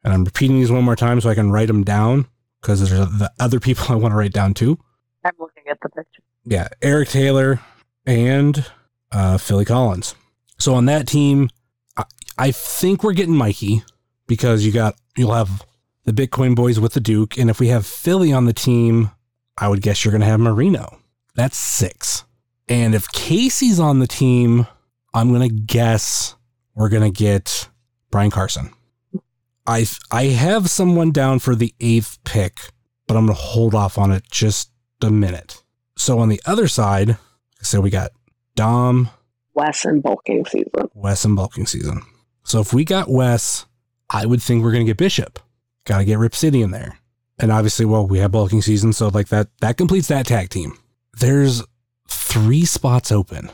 and 0.03 0.13
I'm 0.13 0.23
repeating 0.23 0.57
these 0.57 0.71
one 0.71 0.83
more 0.83 0.95
time 0.95 1.21
so 1.21 1.29
I 1.29 1.35
can 1.35 1.51
write 1.51 1.67
them 1.67 1.83
down 1.83 2.27
because 2.61 2.79
there's 2.87 3.09
the 3.09 3.31
other 3.39 3.59
people 3.61 3.85
I 3.89 3.95
want 3.95 4.11
to 4.13 4.17
write 4.17 4.33
down 4.33 4.53
too. 4.53 4.77
I'm 5.25 5.33
looking 5.39 5.63
at 5.69 5.79
the 5.81 5.89
picture. 5.89 6.23
Yeah, 6.45 6.67
Eric 6.81 7.09
Taylor 7.09 7.61
and 8.05 8.65
uh, 9.13 9.37
Philly 9.37 9.65
Collins. 9.65 10.15
So 10.57 10.73
on 10.73 10.85
that 10.85 11.07
team, 11.07 11.49
I, 11.97 12.03
I 12.37 12.51
think 12.51 13.03
we're 13.03 13.13
getting 13.13 13.35
Mikey 13.35 13.83
because 14.27 14.65
you 14.65 14.71
got 14.71 14.95
you'll 15.15 15.33
have 15.33 15.63
the 16.05 16.11
Bitcoin 16.11 16.55
boys 16.55 16.79
with 16.79 16.93
the 16.93 16.99
Duke, 16.99 17.37
and 17.37 17.49
if 17.49 17.59
we 17.59 17.67
have 17.67 17.85
Philly 17.85 18.33
on 18.33 18.45
the 18.45 18.53
team, 18.53 19.11
I 19.57 19.67
would 19.67 19.81
guess 19.81 20.03
you're 20.03 20.11
going 20.11 20.21
to 20.21 20.27
have 20.27 20.39
Marino. 20.39 20.99
That's 21.35 21.57
six. 21.57 22.25
And 22.67 22.95
if 22.95 23.11
Casey's 23.11 23.79
on 23.79 23.99
the 23.99 24.07
team, 24.07 24.67
I'm 25.13 25.29
going 25.29 25.47
to 25.47 25.53
guess 25.53 26.35
we're 26.75 26.89
going 26.89 27.03
to 27.03 27.17
get 27.17 27.69
Brian 28.11 28.31
Carson. 28.31 28.71
I 29.65 29.85
I 30.11 30.25
have 30.25 30.69
someone 30.69 31.11
down 31.11 31.39
for 31.39 31.55
the 31.55 31.73
eighth 31.79 32.17
pick, 32.23 32.71
but 33.07 33.15
I'm 33.15 33.25
going 33.27 33.37
to 33.37 33.41
hold 33.41 33.75
off 33.75 33.97
on 33.97 34.11
it 34.11 34.23
just 34.29 34.71
a 35.01 35.11
minute. 35.11 35.63
So 35.97 36.19
on 36.19 36.29
the 36.29 36.41
other 36.45 36.67
side, 36.67 37.17
so 37.61 37.79
we 37.79 37.89
got 37.89 38.11
Dom, 38.55 39.09
Wes 39.53 39.85
and 39.85 40.01
bulking 40.01 40.45
season. 40.45 40.89
Wes, 40.93 41.25
and 41.25 41.35
bulking 41.35 41.65
season. 41.65 42.01
So 42.43 42.59
if 42.59 42.73
we 42.73 42.85
got 42.85 43.09
Wes, 43.09 43.65
I 44.09 44.25
would 44.25 44.41
think 44.41 44.63
we're 44.63 44.71
going 44.71 44.85
to 44.85 44.89
get 44.89 44.97
Bishop. 44.97 45.39
Got 45.85 45.99
to 45.99 46.05
get 46.05 46.19
Rip 46.19 46.35
City 46.35 46.61
in 46.61 46.71
there. 46.71 46.97
And 47.39 47.51
obviously, 47.51 47.85
well, 47.85 48.07
we 48.07 48.19
have 48.19 48.31
bulking 48.31 48.61
season, 48.61 48.93
so 48.93 49.07
like 49.07 49.29
that 49.29 49.47
that 49.61 49.77
completes 49.77 50.07
that 50.07 50.27
tag 50.27 50.49
team. 50.49 50.77
There's 51.19 51.63
three 52.07 52.65
spots 52.65 53.11
open 53.11 53.49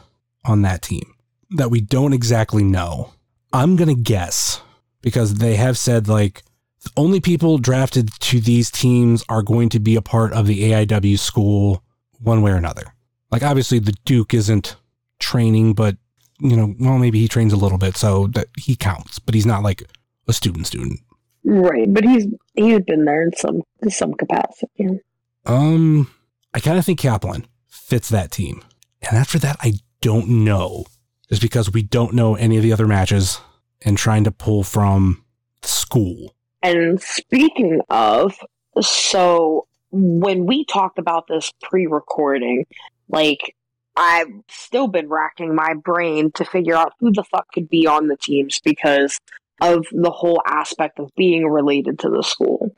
on 0.45 0.61
that 0.63 0.81
team 0.81 1.13
that 1.51 1.71
we 1.71 1.81
don't 1.81 2.13
exactly 2.13 2.63
know. 2.63 3.13
I'm 3.51 3.75
going 3.75 3.93
to 3.93 4.01
guess 4.01 4.61
because 5.01 5.35
they 5.35 5.55
have 5.55 5.77
said 5.77 6.07
like 6.07 6.43
the 6.83 6.91
only 6.97 7.19
people 7.19 7.57
drafted 7.57 8.09
to 8.19 8.39
these 8.39 8.69
teams 8.69 9.23
are 9.27 9.41
going 9.41 9.69
to 9.69 9.79
be 9.79 9.95
a 9.95 10.01
part 10.01 10.33
of 10.33 10.45
the 10.45 10.71
AIW 10.71 11.17
school 11.17 11.83
one 12.19 12.41
way 12.41 12.51
or 12.51 12.55
another. 12.55 12.93
Like 13.31 13.43
obviously 13.43 13.79
the 13.79 13.95
Duke 14.05 14.33
isn't 14.33 14.75
training, 15.19 15.73
but 15.73 15.97
you 16.39 16.55
know, 16.55 16.73
well 16.79 16.97
maybe 16.97 17.19
he 17.19 17.27
trains 17.27 17.53
a 17.53 17.57
little 17.57 17.77
bit, 17.77 17.97
so 17.97 18.27
that 18.27 18.47
he 18.57 18.75
counts, 18.75 19.19
but 19.19 19.35
he's 19.35 19.45
not 19.45 19.63
like 19.63 19.83
a 20.27 20.33
student 20.33 20.67
student. 20.67 20.99
Right, 21.43 21.91
but 21.93 22.03
he's 22.03 22.27
he's 22.53 22.81
been 22.81 23.05
there 23.05 23.23
in 23.23 23.33
some 23.35 23.61
in 23.81 23.89
some 23.89 24.13
capacity. 24.13 24.99
Um, 25.45 26.09
I 26.53 26.59
kind 26.59 26.77
of 26.77 26.85
think 26.85 26.99
Kaplan 26.99 27.45
fits 27.67 28.09
that 28.09 28.31
team, 28.31 28.63
and 29.01 29.17
after 29.17 29.39
that, 29.39 29.57
I 29.61 29.75
don't 30.01 30.29
know, 30.43 30.85
just 31.29 31.41
because 31.41 31.71
we 31.71 31.81
don't 31.81 32.13
know 32.13 32.35
any 32.35 32.57
of 32.57 32.63
the 32.63 32.73
other 32.73 32.87
matches, 32.87 33.39
and 33.81 33.97
trying 33.97 34.23
to 34.25 34.31
pull 34.31 34.63
from 34.63 35.23
school. 35.61 36.35
And 36.61 37.01
speaking 37.01 37.81
of, 37.89 38.37
so 38.81 39.65
when 39.91 40.45
we 40.45 40.65
talked 40.65 40.99
about 40.99 41.27
this 41.27 41.51
pre-recording, 41.61 42.65
like 43.07 43.55
I've 43.99 44.31
still 44.49 44.87
been 44.87 45.09
racking 45.09 45.53
my 45.53 45.73
brain 45.73 46.31
to 46.35 46.45
figure 46.45 46.73
out 46.73 46.93
who 47.01 47.11
the 47.11 47.23
fuck 47.23 47.51
could 47.51 47.67
be 47.67 47.85
on 47.85 48.07
the 48.07 48.15
teams 48.15 48.61
because 48.63 49.19
of 49.59 49.85
the 49.91 50.09
whole 50.09 50.41
aspect 50.45 50.99
of 50.99 51.13
being 51.17 51.45
related 51.45 51.99
to 51.99 52.09
the 52.09 52.23
school. 52.23 52.73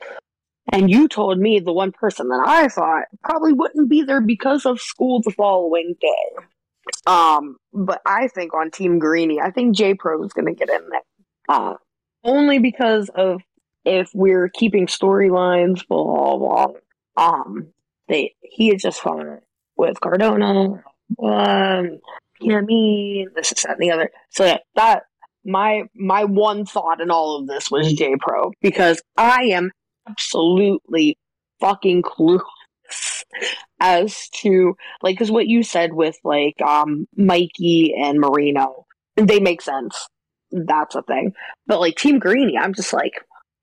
And 0.72 0.90
you 0.90 1.06
told 1.06 1.38
me 1.38 1.60
the 1.60 1.72
one 1.72 1.92
person 1.92 2.28
that 2.30 2.42
I 2.44 2.66
thought 2.66 3.04
probably 3.22 3.52
wouldn't 3.52 3.88
be 3.88 4.02
there 4.02 4.20
because 4.20 4.66
of 4.66 4.80
school 4.80 5.22
the 5.22 5.30
following 5.30 5.94
day. 6.00 6.44
Um, 7.06 7.56
but 7.72 8.02
I 8.04 8.26
think 8.26 8.52
on 8.52 8.72
Team 8.72 8.98
Garrini, 9.00 9.40
I 9.40 9.52
think 9.52 9.76
J 9.76 9.94
Pro 9.94 10.24
is 10.24 10.32
going 10.32 10.46
to 10.46 10.54
get 10.54 10.70
in 10.70 10.88
there. 10.88 11.00
Uh, 11.48 11.74
only 12.24 12.58
because 12.58 13.10
of 13.14 13.42
if 13.84 14.10
we're 14.12 14.48
keeping 14.48 14.88
storylines, 14.88 15.86
blah, 15.86 16.02
blah, 16.02 16.36
blah. 16.36 16.66
Um, 17.16 17.68
they, 18.08 18.34
he 18.40 18.68
had 18.68 18.80
just 18.80 19.00
fought 19.00 19.42
with 19.76 20.00
Cardona, 20.00 20.82
um, 21.22 21.98
PME, 22.40 23.26
this, 23.34 23.52
is 23.52 23.62
that, 23.62 23.72
and 23.72 23.80
the 23.80 23.90
other. 23.90 24.10
So 24.30 24.44
yeah, 24.44 24.58
that, 24.76 25.04
my, 25.44 25.84
my 25.94 26.24
one 26.24 26.64
thought 26.64 27.00
in 27.00 27.10
all 27.10 27.38
of 27.38 27.46
this 27.46 27.70
was 27.70 27.92
J 27.92 28.14
Pro 28.20 28.52
because 28.60 29.02
I 29.16 29.44
am 29.44 29.70
absolutely 30.08 31.18
fucking 31.60 32.02
clueless 32.02 32.42
as 33.80 34.28
to 34.28 34.74
like 35.02 35.14
because 35.14 35.30
what 35.30 35.46
you 35.46 35.62
said 35.62 35.92
with 35.92 36.16
like 36.24 36.60
um 36.60 37.06
Mikey 37.16 37.94
and 37.96 38.18
Marino, 38.18 38.86
they 39.16 39.40
make 39.40 39.62
sense. 39.62 40.08
That's 40.50 40.94
a 40.94 41.02
thing. 41.02 41.32
But 41.66 41.80
like 41.80 41.96
Team 41.96 42.20
Garrini, 42.20 42.52
I'm 42.60 42.74
just 42.74 42.92
like, 42.92 43.14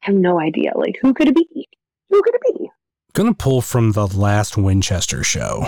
I 0.04 0.08
have 0.08 0.16
no 0.16 0.40
idea. 0.40 0.72
Like 0.76 0.98
who 1.02 1.14
could 1.14 1.28
it 1.28 1.36
be? 1.36 1.68
Who 2.10 2.22
could 2.24 2.36
it 2.36 2.42
be? 2.58 2.70
Gonna 3.14 3.34
pull 3.34 3.62
from 3.62 3.92
the 3.92 4.08
last 4.08 4.58
Winchester 4.58 5.24
show 5.24 5.68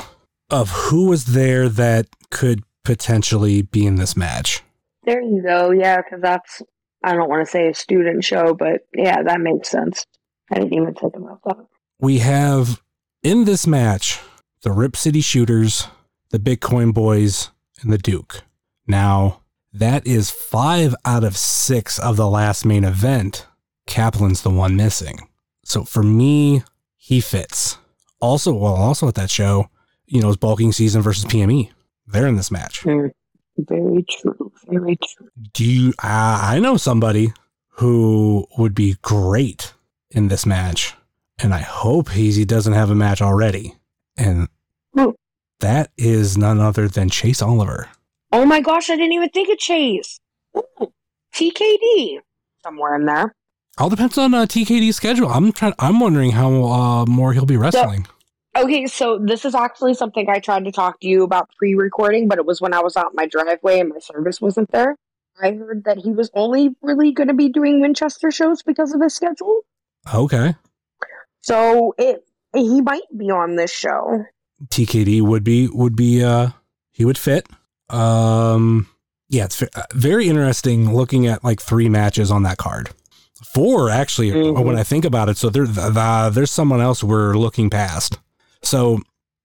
of 0.51 0.69
who 0.69 1.07
was 1.07 1.25
there 1.25 1.69
that 1.69 2.07
could 2.29 2.63
potentially 2.83 3.61
be 3.61 3.85
in 3.85 3.95
this 3.95 4.15
match. 4.15 4.61
There 5.03 5.21
you 5.21 5.41
go. 5.41 5.71
Yeah, 5.71 6.01
because 6.01 6.21
that's 6.21 6.61
I 7.03 7.15
don't 7.15 7.29
want 7.29 7.45
to 7.45 7.51
say 7.51 7.67
a 7.67 7.73
student 7.73 8.23
show, 8.23 8.53
but 8.53 8.85
yeah, 8.93 9.23
that 9.23 9.41
makes 9.41 9.69
sense. 9.69 10.05
I 10.51 10.55
didn't 10.55 10.73
even 10.73 10.93
think 10.93 11.15
about 11.15 11.39
that. 11.45 11.65
We 11.99 12.19
have 12.19 12.81
in 13.23 13.45
this 13.45 13.65
match 13.65 14.19
the 14.61 14.71
Rip 14.71 14.95
City 14.95 15.21
Shooters, 15.21 15.87
the 16.29 16.39
Bitcoin 16.39 16.93
Boys, 16.93 17.49
and 17.81 17.91
the 17.91 17.97
Duke. 17.97 18.43
Now, 18.85 19.41
that 19.73 20.05
is 20.05 20.29
five 20.29 20.93
out 21.05 21.23
of 21.23 21.37
six 21.37 21.97
of 21.97 22.17
the 22.17 22.29
last 22.29 22.65
main 22.65 22.83
event. 22.83 23.47
Kaplan's 23.87 24.41
the 24.43 24.49
one 24.49 24.75
missing. 24.75 25.27
So 25.63 25.83
for 25.83 26.03
me, 26.03 26.63
he 26.97 27.21
fits. 27.21 27.77
Also, 28.19 28.53
well, 28.53 28.75
also 28.75 29.07
at 29.07 29.15
that 29.15 29.31
show, 29.31 29.69
you 30.11 30.21
know, 30.21 30.27
it's 30.27 30.37
bulking 30.37 30.73
season 30.73 31.01
versus 31.01 31.23
PME. 31.25 31.71
They're 32.05 32.27
in 32.27 32.35
this 32.35 32.51
match. 32.51 32.81
Very, 32.81 33.11
very 33.57 34.05
true. 34.09 34.51
Very 34.67 34.97
true. 34.97 35.29
Do 35.53 35.63
you? 35.63 35.89
Uh, 36.03 36.39
I 36.43 36.59
know 36.59 36.75
somebody 36.75 37.33
who 37.75 38.45
would 38.57 38.75
be 38.75 38.97
great 39.01 39.73
in 40.09 40.27
this 40.27 40.45
match, 40.45 40.93
and 41.39 41.53
I 41.53 41.59
hope 41.59 42.09
Hazy 42.09 42.43
doesn't 42.43 42.73
have 42.73 42.89
a 42.89 42.95
match 42.95 43.21
already. 43.21 43.75
And 44.17 44.49
that 45.61 45.91
is 45.97 46.37
none 46.37 46.59
other 46.59 46.89
than 46.89 47.09
Chase 47.09 47.41
Oliver. 47.41 47.87
Oh 48.33 48.45
my 48.45 48.59
gosh, 48.59 48.89
I 48.89 48.97
didn't 48.97 49.13
even 49.13 49.29
think 49.29 49.49
of 49.49 49.57
Chase. 49.59 50.19
Ooh, 50.57 50.91
TKD 51.33 52.19
somewhere 52.61 52.95
in 52.95 53.05
there. 53.05 53.33
All 53.77 53.89
depends 53.89 54.17
on 54.17 54.33
uh, 54.33 54.45
TKD's 54.45 54.97
schedule. 54.97 55.29
I'm 55.29 55.53
trying. 55.53 55.73
I'm 55.79 56.01
wondering 56.01 56.31
how 56.31 56.65
uh, 56.65 57.05
more 57.05 57.31
he'll 57.31 57.45
be 57.45 57.55
wrestling. 57.55 58.07
Okay, 58.55 58.85
so 58.85 59.17
this 59.17 59.45
is 59.45 59.55
actually 59.55 59.93
something 59.93 60.29
I 60.29 60.39
tried 60.39 60.65
to 60.65 60.71
talk 60.71 60.99
to 61.01 61.07
you 61.07 61.23
about 61.23 61.49
pre-recording, 61.57 62.27
but 62.27 62.37
it 62.37 62.45
was 62.45 62.59
when 62.59 62.73
I 62.73 62.81
was 62.81 62.97
out 62.97 63.11
my 63.15 63.25
driveway 63.25 63.79
and 63.79 63.89
my 63.89 63.99
service 63.99 64.41
wasn't 64.41 64.71
there. 64.71 64.97
I 65.41 65.53
heard 65.53 65.85
that 65.85 65.97
he 65.99 66.11
was 66.11 66.29
only 66.33 66.75
really 66.81 67.13
going 67.13 67.29
to 67.29 67.33
be 67.33 67.47
doing 67.47 67.79
Winchester 67.79 68.29
shows 68.29 68.61
because 68.61 68.93
of 68.93 69.01
his 69.01 69.15
schedule. 69.15 69.61
Okay. 70.13 70.55
So 71.41 71.95
it 71.97 72.25
he 72.53 72.81
might 72.81 73.03
be 73.15 73.31
on 73.31 73.55
this 73.55 73.71
show. 73.71 74.25
TKD 74.67 75.21
would 75.21 75.43
be 75.43 75.67
would 75.69 75.95
be 75.95 76.21
uh 76.23 76.49
he 76.91 77.05
would 77.05 77.17
fit. 77.17 77.47
Um 77.89 78.87
yeah, 79.29 79.45
it's 79.45 79.61
uh, 79.63 79.67
very 79.93 80.27
interesting 80.27 80.93
looking 80.93 81.25
at 81.25 81.43
like 81.43 81.61
three 81.61 81.87
matches 81.87 82.29
on 82.29 82.43
that 82.43 82.57
card. 82.57 82.89
Four 83.53 83.89
actually 83.89 84.31
Mhm. 84.31 84.63
when 84.65 84.77
I 84.77 84.83
think 84.83 85.05
about 85.05 85.29
it. 85.29 85.37
So 85.37 85.49
there 85.49 85.65
the, 85.65 86.29
there's 86.31 86.51
someone 86.51 86.81
else 86.81 87.01
we're 87.03 87.35
looking 87.35 87.69
past. 87.69 88.19
So 88.63 88.99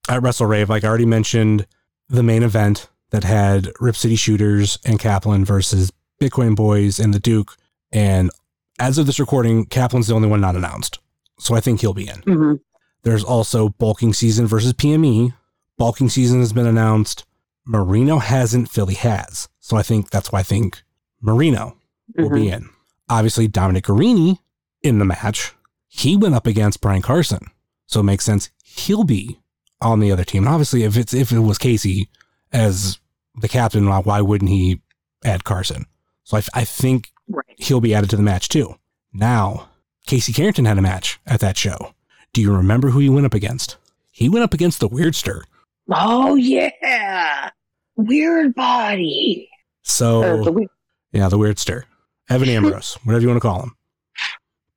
at 0.08 0.22
Wrestle 0.22 0.46
Rave, 0.46 0.68
like 0.68 0.84
I 0.84 0.88
already 0.88 1.06
mentioned, 1.06 1.66
the 2.08 2.22
main 2.22 2.42
event 2.42 2.88
that 3.10 3.24
had 3.24 3.72
Rip 3.80 3.96
City 3.96 4.16
Shooters 4.16 4.78
and 4.84 4.98
Kaplan 4.98 5.44
versus 5.44 5.92
Bitcoin 6.20 6.54
Boys 6.54 6.98
and 6.98 7.12
the 7.12 7.20
Duke. 7.20 7.56
And 7.92 8.30
as 8.78 8.98
of 8.98 9.06
this 9.06 9.20
recording, 9.20 9.66
Kaplan's 9.66 10.08
the 10.08 10.14
only 10.14 10.28
one 10.28 10.40
not 10.40 10.56
announced. 10.56 10.98
So 11.38 11.54
I 11.54 11.60
think 11.60 11.80
he'll 11.80 11.94
be 11.94 12.08
in. 12.08 12.20
Mm-hmm. 12.22 12.54
There's 13.02 13.24
also 13.24 13.68
bulking 13.70 14.12
season 14.12 14.46
versus 14.46 14.72
PME. 14.72 15.34
Bulking 15.78 16.08
season 16.08 16.40
has 16.40 16.52
been 16.52 16.66
announced. 16.66 17.24
Marino 17.66 18.18
hasn't, 18.18 18.70
Philly 18.70 18.94
has. 18.94 19.48
So 19.60 19.76
I 19.76 19.82
think 19.82 20.10
that's 20.10 20.32
why 20.32 20.40
I 20.40 20.44
think 20.44 20.82
Marino 21.20 21.76
will 22.16 22.30
be 22.30 22.48
in. 22.48 22.68
Obviously, 23.08 23.48
Dominic 23.48 23.84
Garrini 23.84 24.38
in 24.82 24.98
the 24.98 25.04
match. 25.04 25.52
He 25.88 26.16
went 26.16 26.34
up 26.34 26.46
against 26.46 26.80
Brian 26.80 27.02
Carson. 27.02 27.46
So 27.86 28.00
it 28.00 28.04
makes 28.04 28.24
sense 28.24 28.50
he'll 28.76 29.04
be 29.04 29.38
on 29.80 30.00
the 30.00 30.10
other 30.12 30.24
team. 30.24 30.44
And 30.44 30.52
obviously, 30.52 30.82
if 30.84 30.96
it's 30.96 31.12
if 31.14 31.32
it 31.32 31.40
was 31.40 31.58
Casey 31.58 32.08
as 32.52 32.98
the 33.40 33.48
captain, 33.48 33.88
why- 33.88 34.20
wouldn't 34.20 34.50
he 34.50 34.80
add 35.24 35.44
Carson? 35.44 35.86
So 36.24 36.36
I, 36.38 36.42
I 36.54 36.64
think 36.64 37.10
Right. 37.28 37.44
he'll 37.56 37.80
be 37.80 37.94
added 37.94 38.10
to 38.10 38.16
the 38.16 38.22
match 38.22 38.48
too. 38.48 38.76
Now, 39.12 39.68
Casey 40.06 40.32
Carrington 40.32 40.64
had 40.64 40.78
a 40.78 40.82
match 40.82 41.18
at 41.26 41.40
that 41.40 41.56
show. 41.58 41.92
Do 42.32 42.40
you 42.40 42.54
remember 42.54 42.90
who 42.90 43.00
he 43.00 43.08
went 43.08 43.26
up 43.26 43.34
against? 43.34 43.76
He 44.12 44.28
went 44.28 44.44
up 44.44 44.54
against 44.54 44.78
the 44.80 44.88
Weirdster. 44.88 45.42
Oh 45.90 46.34
yeah, 46.36 47.50
weird 47.96 48.54
body. 48.54 49.48
So 49.82 50.22
Or 50.22 50.44
the 50.44 50.66
yeah, 51.12 51.28
the 51.28 51.38
Weirdster, 51.38 51.84
Evan 52.30 52.48
Ambrose, 52.56 52.98
whatever 53.04 53.22
you 53.22 53.28
want 53.28 53.36
to 53.42 53.48
call 53.48 53.62
him. 53.62 53.76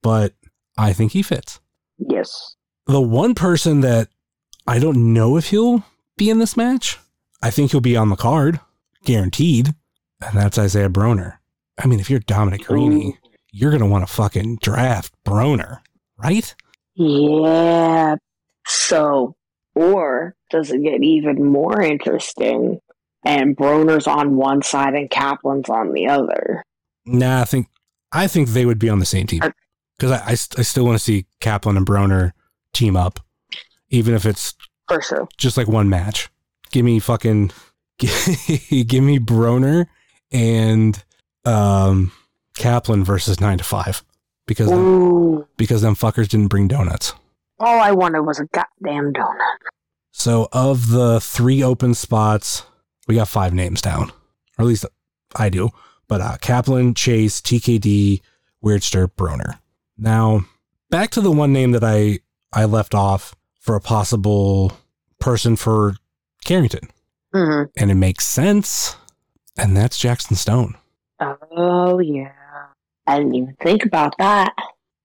But 0.02 0.34
I 0.78 0.94
think 0.94 1.12
he 1.12 1.22
fits. 1.22 1.60
yes. 1.98 2.56
The 2.90 3.00
one 3.00 3.36
person 3.36 3.82
that 3.82 4.08
I 4.66 4.80
don't 4.80 5.14
know 5.14 5.38
if 5.38 5.52
he'll 5.52 5.84
be 6.18 6.32
in 6.32 6.40
this 6.40 6.58
match, 6.58 6.98
I 7.40 7.52
think 7.52 7.70
he'll 7.70 7.82
be 7.82 7.96
on 7.96 8.10
the 8.10 8.16
card, 8.16 8.60
guaranteed, 9.06 9.76
and 10.20 10.36
that's 10.36 10.58
Isaiah 10.58 10.90
Broner. 10.90 11.38
I 11.78 11.86
mean, 11.86 12.00
if 12.00 12.10
you're 12.10 12.20
Dominic 12.20 12.62
Garrini, 12.62 13.14
you're 13.52 13.70
gonna 13.70 13.86
want 13.86 14.08
to 14.08 14.12
fucking 14.12 14.58
draft 14.64 15.14
Broner, 15.24 15.82
right? 16.18 16.56
Yeah. 16.96 18.16
So, 18.66 19.36
or 19.76 20.34
does 20.50 20.72
it 20.72 20.82
get 20.82 21.04
even 21.04 21.46
more 21.46 21.80
interesting? 21.80 22.80
And 23.24 23.56
Broner's 23.56 24.08
on 24.08 24.36
one 24.36 24.64
side 24.64 24.96
and 24.96 25.12
Kaplan's 25.12 25.70
on 25.70 25.94
the 25.94 26.08
other. 26.08 26.64
Nah, 27.06 27.42
I 27.42 27.46
think 27.46 27.68
I 28.12 28.26
think 28.26 28.50
they 28.50 28.66
would 28.66 28.80
be 28.80 28.90
on 28.90 28.98
the 28.98 29.06
same 29.06 29.28
team 29.28 29.42
because 29.96 30.10
I, 30.10 30.30
I, 30.30 30.32
I 30.32 30.64
still 30.64 30.86
want 30.86 30.98
to 30.98 31.04
see 31.04 31.28
Kaplan 31.40 31.78
and 31.78 31.86
Broner 31.86 32.32
team 32.80 32.96
up, 32.96 33.20
even 33.90 34.14
if 34.16 34.26
it's 34.26 34.56
For 34.88 35.02
sure. 35.02 35.28
just 35.38 35.58
like 35.58 35.68
one 35.68 35.90
match. 35.90 36.30
Give 36.72 36.86
me 36.86 37.00
fucking 37.00 37.52
give 38.00 39.04
me 39.04 39.20
Broner 39.20 39.88
and 40.32 41.04
um 41.46 42.12
Kaplan 42.58 43.04
versus 43.04 43.40
nine 43.40 43.58
to 43.58 43.64
five 43.64 44.04
because 44.46 44.70
them, 44.70 45.46
because 45.58 45.82
them 45.82 45.96
fuckers 45.96 46.28
didn't 46.30 46.48
bring 46.48 46.68
donuts. 46.68 47.14
All 47.60 47.80
I 47.80 47.92
wanted 47.92 48.22
was 48.22 48.40
a 48.40 48.46
goddamn 48.46 49.14
donut. 49.14 49.58
So 50.12 50.48
of 50.54 50.90
the 50.90 51.20
three 51.20 51.62
open 51.62 51.94
spots, 51.94 52.64
we 53.08 53.16
got 53.16 53.28
five 53.28 53.54
names 53.54 53.82
down, 53.82 54.12
or 54.58 54.64
at 54.64 54.66
least 54.66 54.86
I 55.36 55.50
do. 55.50 55.70
But 56.08 56.22
uh, 56.22 56.38
Kaplan, 56.42 56.94
Chase, 56.96 57.42
TKD, 57.42 58.22
Weirdster, 58.64 59.08
Broner. 59.08 59.60
Now 59.98 60.46
back 60.90 61.10
to 61.12 61.22
the 61.22 61.32
one 61.32 61.54
name 61.54 61.72
that 61.72 61.84
I 61.84 62.20
I 62.54 62.66
left 62.66 62.96
off 62.96 63.36
for 63.60 63.76
a 63.76 63.82
possible 63.82 64.74
person 65.20 65.56
for 65.56 65.96
Carrington, 66.46 66.90
hmm 67.34 67.64
and 67.78 67.92
it 67.92 67.96
makes 67.96 68.26
sense, 68.26 68.96
and 69.58 69.76
that's 69.76 69.98
Jackson 69.98 70.36
Stone. 70.36 70.76
Oh, 71.20 72.00
yeah. 72.00 72.32
I 73.08 73.18
didn't 73.18 73.36
even 73.36 73.56
think 73.62 73.86
about 73.86 74.18
that. 74.20 74.54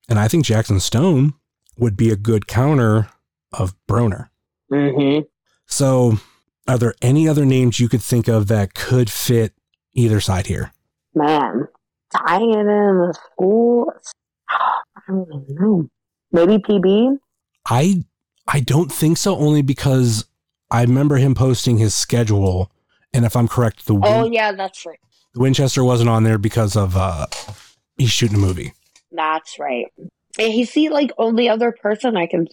And 0.08 0.18
I 0.18 0.28
think 0.28 0.44
Jackson 0.44 0.78
Stone 0.78 1.34
would 1.78 1.96
be 1.96 2.10
a 2.10 2.16
good 2.16 2.46
counter 2.46 3.08
of 3.52 3.74
Broner. 3.88 4.28
Mm-hmm. 4.70 5.22
So, 5.66 6.18
are 6.68 6.78
there 6.78 6.94
any 7.02 7.26
other 7.28 7.44
names 7.44 7.80
you 7.80 7.88
could 7.88 8.02
think 8.02 8.28
of 8.28 8.46
that 8.48 8.74
could 8.74 9.10
fit 9.10 9.54
either 9.94 10.20
side 10.20 10.46
here? 10.46 10.72
Man, 11.14 11.66
tying 12.14 12.50
it 12.50 12.58
in 12.58 12.66
the 12.66 13.14
school. 13.32 13.92
I 14.48 14.80
don't 15.08 15.26
even 15.28 15.54
know. 15.54 15.88
Maybe 16.32 16.58
PB? 16.58 17.18
I 17.68 18.04
I 18.46 18.60
don't 18.60 18.92
think 18.92 19.16
so 19.18 19.36
only 19.36 19.62
because 19.62 20.26
I 20.70 20.82
remember 20.82 21.16
him 21.16 21.34
posting 21.34 21.78
his 21.78 21.94
schedule 21.94 22.70
and 23.12 23.24
if 23.24 23.36
I'm 23.36 23.48
correct 23.48 23.86
the, 23.86 23.94
Win- 23.94 24.02
Oh, 24.04 24.24
yeah, 24.30 24.52
that's 24.52 24.84
right. 24.84 24.98
the 25.34 25.40
Winchester 25.40 25.84
wasn't 25.84 26.10
on 26.10 26.24
there 26.24 26.38
because 26.38 26.76
of 26.76 26.96
uh 26.96 27.26
he's 27.96 28.10
shooting 28.10 28.36
a 28.36 28.40
movie. 28.40 28.72
That's 29.12 29.58
right. 29.58 29.86
And 30.38 30.52
he's 30.52 30.72
the 30.72 30.88
like 30.88 31.12
only 31.18 31.48
other 31.48 31.72
person 31.72 32.16
I 32.16 32.26
can. 32.26 32.46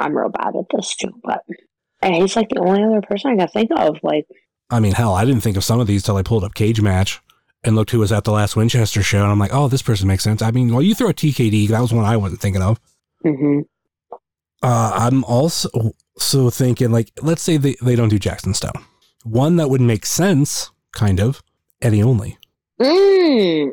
I'm 0.00 0.16
real 0.16 0.28
bad 0.30 0.54
at 0.56 0.64
this 0.74 0.96
too, 0.96 1.12
but 1.22 1.42
and 2.02 2.14
he's 2.14 2.34
like 2.36 2.48
the 2.48 2.58
only 2.60 2.82
other 2.82 3.00
person 3.02 3.30
I 3.30 3.36
can 3.36 3.48
think 3.48 3.70
of. 3.76 3.98
Like, 4.02 4.26
I 4.68 4.80
mean, 4.80 4.92
hell, 4.92 5.14
I 5.14 5.24
didn't 5.24 5.42
think 5.42 5.56
of 5.56 5.62
some 5.64 5.78
of 5.80 5.86
these 5.86 6.02
till 6.02 6.16
I 6.16 6.22
pulled 6.22 6.42
up 6.44 6.54
Cage 6.54 6.80
Match 6.80 7.20
and 7.62 7.76
looked 7.76 7.92
who 7.92 8.00
was 8.00 8.10
at 8.12 8.24
the 8.24 8.32
last 8.32 8.56
Winchester 8.56 9.02
show 9.02 9.22
and 9.22 9.30
I'm 9.30 9.38
like, 9.38 9.54
"Oh, 9.54 9.68
this 9.68 9.80
person 9.82 10.08
makes 10.08 10.24
sense." 10.24 10.42
I 10.42 10.50
mean, 10.50 10.72
well, 10.72 10.82
you 10.82 10.94
throw 10.96 11.08
a 11.10 11.14
TKD, 11.14 11.68
that 11.68 11.80
was 11.80 11.92
one 11.92 12.04
I 12.04 12.16
wasn't 12.16 12.40
thinking 12.40 12.62
of. 12.62 12.80
hmm 13.22 13.60
Uh, 14.64 14.92
I'm 14.94 15.22
also 15.24 15.68
so 16.18 16.48
thinking 16.50 16.90
like, 16.90 17.10
let's 17.22 17.42
say 17.42 17.56
they, 17.58 17.76
they 17.82 17.96
don't 17.96 18.08
do 18.08 18.18
Jackson 18.18 18.54
Stone. 18.54 18.72
One 19.24 19.56
that 19.56 19.68
would 19.68 19.80
make 19.80 20.06
sense, 20.06 20.70
kind 20.92 21.20
of, 21.20 21.42
Eddie 21.82 22.02
only. 22.02 22.38
mm. 22.80 23.70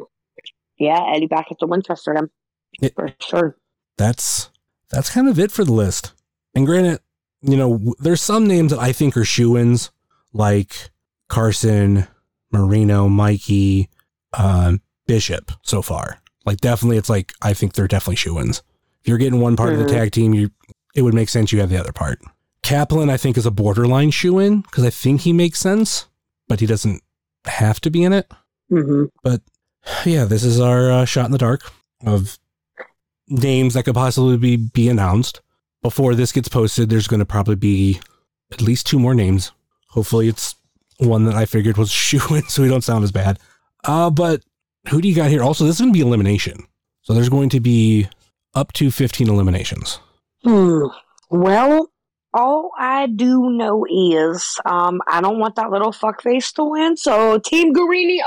yeah, 0.78 1.04
Eddie 1.16 1.28
back 1.28 1.48
at 1.52 1.58
the 1.60 1.68
Winchester 1.68 2.14
then 2.14 2.30
It- 2.82 2.94
for 2.96 3.10
sure. 3.22 3.58
That's 3.98 4.50
that's 4.90 5.10
kind 5.10 5.28
of 5.30 5.40
it 5.40 5.52
for 5.52 5.64
the 5.64 5.72
list. 5.74 6.14
And 6.56 6.66
granted, 6.66 7.00
you 7.42 7.56
know, 7.56 7.94
there's 8.00 8.22
some 8.22 8.46
names 8.48 8.72
that 8.72 8.80
I 8.80 8.92
think 8.92 9.16
are 9.16 9.24
shoe-ins, 9.26 9.92
like 10.34 10.90
Carson, 11.30 12.08
Marino, 12.52 13.08
Mikey, 13.08 13.90
um, 14.38 14.82
Bishop. 15.08 15.52
So 15.64 15.82
far, 15.82 16.20
like 16.46 16.58
definitely, 16.60 16.98
it's 16.98 17.10
like 17.10 17.32
I 17.42 17.54
think 17.54 17.74
they're 17.74 17.88
definitely 17.88 18.16
shoe-ins. 18.18 18.64
If 19.02 19.08
you're 19.08 19.18
getting 19.18 19.40
one 19.40 19.56
part 19.56 19.74
of 19.74 19.80
Mhm. 19.80 19.88
the 19.88 19.94
tag 19.94 20.12
team, 20.12 20.34
you 20.34 20.50
it 20.96 21.02
would 21.04 21.14
make 21.14 21.30
sense 21.30 21.52
you 21.52 21.60
have 21.60 21.70
the 21.70 21.80
other 21.80 21.92
part. 21.92 22.20
Kaplan, 22.64 23.10
I 23.10 23.18
think, 23.18 23.38
is 23.38 23.46
a 23.46 23.52
borderline 23.52 24.12
shoe-in 24.12 24.62
because 24.62 24.84
I 24.84 24.90
think 24.90 25.22
he 25.22 25.34
makes 25.34 25.60
sense, 25.60 26.06
but 26.48 26.60
he 26.60 26.66
doesn't 26.66 27.02
have 27.46 27.80
to 27.82 27.90
be 27.90 28.04
in 28.04 28.14
it. 28.14 28.32
hmm 28.70 29.06
But 29.24 29.42
Yeah, 30.06 30.26
this 30.26 30.44
is 30.44 30.60
our 30.60 30.92
uh, 30.92 31.06
shot 31.06 31.26
in 31.26 31.32
the 31.32 31.38
dark 31.38 31.72
of 32.06 32.38
names 33.28 33.74
that 33.74 33.84
could 33.84 33.96
possibly 33.96 34.38
be, 34.38 34.58
be 34.58 34.90
announced. 34.90 35.42
Before 35.82 36.14
this 36.14 36.32
gets 36.32 36.48
posted, 36.48 36.90
there's 36.90 37.08
going 37.08 37.20
to 37.22 37.26
probably 37.26 37.56
be 37.56 38.00
at 38.52 38.62
least 38.62 38.86
two 38.86 39.00
more 39.00 39.16
names. 39.16 39.52
Hopefully, 39.90 40.28
it's 40.28 40.56
one 41.00 41.26
that 41.26 41.34
I 41.36 41.46
figured 41.46 41.78
was 41.78 41.90
shoe 41.92 42.36
in, 42.36 42.44
so 42.44 42.62
we 42.62 42.70
don't 42.70 42.84
sound 42.84 43.04
as 43.04 43.12
bad. 43.12 43.40
Uh, 43.84 44.12
but 44.12 44.44
who 44.90 45.02
do 45.02 45.08
you 45.08 45.16
got 45.16 45.30
here? 45.32 45.42
Also, 45.42 45.66
this 45.66 45.76
is 45.76 45.82
going 45.82 45.92
to 45.94 45.98
be 45.98 46.06
elimination. 46.06 46.68
So 47.02 47.14
there's 47.14 47.30
going 47.30 47.50
to 47.50 47.60
be 47.60 48.08
up 48.54 48.74
to 48.74 48.92
15 48.92 49.28
eliminations. 49.28 50.00
Hmm. 50.44 50.86
Well, 51.30 51.90
all 52.34 52.72
I 52.78 53.08
do 53.08 53.50
know 53.50 53.86
is 53.86 54.58
um 54.66 55.02
I 55.08 55.22
don't 55.22 55.40
want 55.40 55.56
that 55.56 55.72
little 55.72 55.92
fuckface 55.92 56.54
to 56.56 56.64
win. 56.64 56.98
So 56.98 57.40
Team 57.40 57.74
Garrini 57.74 58.20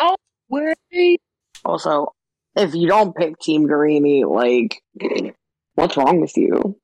away. 0.50 1.18
Also, 1.64 2.14
if 2.54 2.74
you 2.74 2.86
don't 2.88 3.16
pick 3.16 3.38
Team 3.38 3.66
Garrini, 3.66 4.24
like, 4.28 4.82
what's 5.74 5.96
wrong 5.96 6.20
with 6.20 6.36
you? 6.36 6.78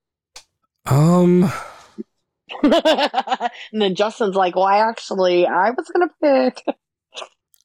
Um, 0.86 1.52
and 2.62 3.50
then 3.72 3.94
Justin's 3.94 4.34
like, 4.34 4.56
"Well, 4.56 4.64
I 4.64 4.78
actually, 4.78 5.46
I 5.46 5.70
was 5.70 5.88
gonna 5.88 6.10
pick." 6.22 6.64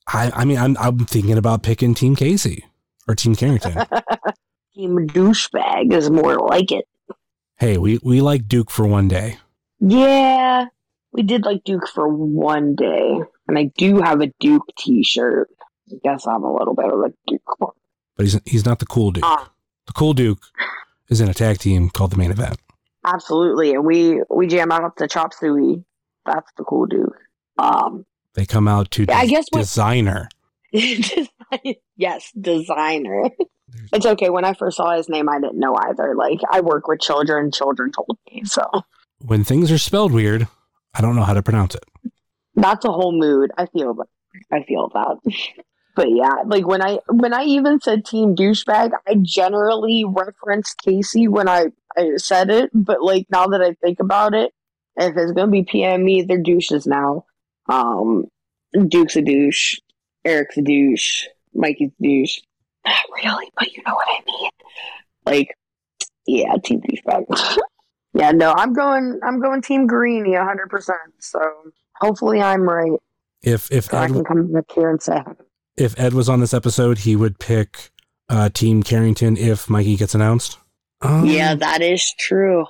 I, 0.07 0.31
I 0.35 0.45
mean, 0.45 0.57
I'm, 0.57 0.77
I'm 0.77 0.99
thinking 1.05 1.37
about 1.37 1.63
picking 1.63 1.95
Team 1.95 2.15
Casey 2.15 2.65
or 3.07 3.15
Team 3.15 3.35
Carrington. 3.35 3.73
Team 4.75 5.07
douchebag 5.07 5.91
is 5.93 6.11
more 6.11 6.35
like 6.35 6.71
it. 6.71 6.85
Hey, 7.57 7.77
we, 7.77 7.99
we 8.03 8.21
like 8.21 8.47
Duke 8.47 8.69
for 8.71 8.85
one 8.87 9.07
day. 9.07 9.37
Yeah, 9.79 10.65
we 11.11 11.21
did 11.23 11.43
like 11.45 11.63
Duke 11.63 11.87
for 11.87 12.07
one 12.07 12.75
day, 12.75 13.19
and 13.47 13.57
I 13.57 13.71
do 13.77 14.01
have 14.01 14.21
a 14.21 14.31
Duke 14.39 14.65
T-shirt. 14.77 15.49
I 15.91 15.95
guess 16.03 16.25
I'm 16.25 16.43
a 16.43 16.53
little 16.53 16.73
bit 16.73 16.85
of 16.85 16.99
a 16.99 17.13
Duke 17.27 17.59
one. 17.59 17.73
But 18.15 18.25
he's 18.25 18.39
he's 18.45 18.65
not 18.65 18.79
the 18.79 18.85
cool 18.85 19.11
Duke. 19.11 19.23
Ah. 19.25 19.51
The 19.87 19.93
cool 19.93 20.13
Duke 20.13 20.39
is 21.09 21.21
in 21.21 21.29
a 21.29 21.33
tag 21.33 21.59
team 21.59 21.89
called 21.89 22.11
the 22.11 22.17
main 22.17 22.31
event. 22.31 22.57
Absolutely, 23.05 23.73
and 23.73 23.85
we 23.85 24.21
we 24.31 24.47
jam 24.47 24.71
out 24.71 24.97
to 24.97 25.07
Chop 25.07 25.33
Suey. 25.33 25.83
That's 26.25 26.49
the 26.57 26.63
cool 26.63 26.87
Duke. 26.87 27.15
Um, 27.59 28.05
They 28.33 28.45
come 28.47 28.67
out 28.67 28.89
to 28.91 29.05
Yeah, 29.07 29.17
I 29.17 29.25
des- 29.25 29.31
guess 29.31 29.45
what- 29.51 29.59
designer. 29.59 30.29
yes, 31.97 32.31
designer. 32.39 33.29
It's 33.91 34.05
okay. 34.05 34.29
When 34.29 34.45
I 34.45 34.53
first 34.53 34.77
saw 34.77 34.95
his 34.95 35.09
name, 35.09 35.27
I 35.29 35.39
didn't 35.39 35.59
know 35.59 35.75
either. 35.75 36.15
Like 36.15 36.39
I 36.51 36.61
work 36.61 36.87
with 36.87 36.99
children. 37.01 37.51
Children 37.51 37.91
told 37.91 38.17
me, 38.31 38.43
so 38.45 38.61
When 39.19 39.43
things 39.43 39.71
are 39.71 39.77
spelled 39.77 40.11
weird, 40.11 40.47
I 40.93 41.01
don't 41.01 41.15
know 41.15 41.23
how 41.23 41.33
to 41.33 41.43
pronounce 41.43 41.75
it. 41.75 41.83
that's 42.55 42.85
a 42.85 42.91
whole 42.91 43.11
mood. 43.17 43.51
I 43.57 43.65
feel. 43.67 43.97
I 44.51 44.63
feel 44.63 44.89
that. 44.93 45.17
But 45.95 46.11
yeah, 46.11 46.43
like 46.45 46.67
when 46.67 46.81
I 46.81 46.99
when 47.07 47.33
I 47.33 47.45
even 47.45 47.79
said 47.79 48.03
team 48.03 48.35
douchebag, 48.35 48.91
I 49.07 49.15
generally 49.21 50.03
referenced 50.05 50.77
Casey 50.79 51.29
when 51.29 51.47
I, 51.47 51.67
I 51.97 52.17
said 52.17 52.49
it. 52.49 52.69
But 52.73 53.01
like 53.01 53.27
now 53.29 53.47
that 53.47 53.61
I 53.61 53.75
think 53.75 54.01
about 54.01 54.33
it, 54.33 54.51
if 54.97 55.15
it's 55.15 55.31
gonna 55.31 55.49
be 55.49 55.63
PME, 55.63 56.27
they're 56.27 56.41
douches 56.41 56.85
now. 56.85 57.23
Um, 57.69 58.25
Duke's 58.89 59.15
a 59.15 59.21
douche, 59.21 59.79
Eric's 60.25 60.57
a 60.57 60.61
douche, 60.63 61.27
Mikey's 61.55 61.91
a 61.99 62.03
douche. 62.03 62.39
Not 62.85 62.95
really, 63.23 63.51
but 63.57 63.71
you 63.71 63.81
know 63.85 63.95
what 63.95 64.07
I 64.09 64.23
mean. 64.25 64.49
Like, 65.25 65.57
yeah, 66.27 66.53
team 66.63 66.81
douchebag. 66.81 67.57
yeah, 68.13 68.31
no, 68.31 68.53
I'm 68.55 68.73
going. 68.73 69.19
I'm 69.23 69.39
going 69.41 69.61
team 69.61 69.87
Greeny, 69.87 70.35
hundred 70.35 70.69
percent. 70.69 70.99
So 71.19 71.39
hopefully, 71.99 72.41
I'm 72.41 72.61
right. 72.61 72.99
If 73.41 73.71
if 73.71 73.85
So 73.85 73.97
I 73.97 74.07
can 74.07 74.23
come 74.23 74.51
back 74.51 74.65
here 74.73 74.89
and 74.89 75.01
say, 75.01 75.21
if 75.77 75.99
Ed 75.99 76.13
was 76.13 76.29
on 76.29 76.39
this 76.39 76.53
episode, 76.53 76.99
he 76.99 77.15
would 77.15 77.39
pick 77.39 77.91
uh, 78.29 78.49
Team 78.49 78.83
Carrington 78.83 79.37
if 79.37 79.69
Mikey 79.69 79.95
gets 79.97 80.15
announced. 80.15 80.57
Um, 81.01 81.25
yeah, 81.25 81.55
that 81.55 81.81
is 81.81 82.13
true. 82.17 82.65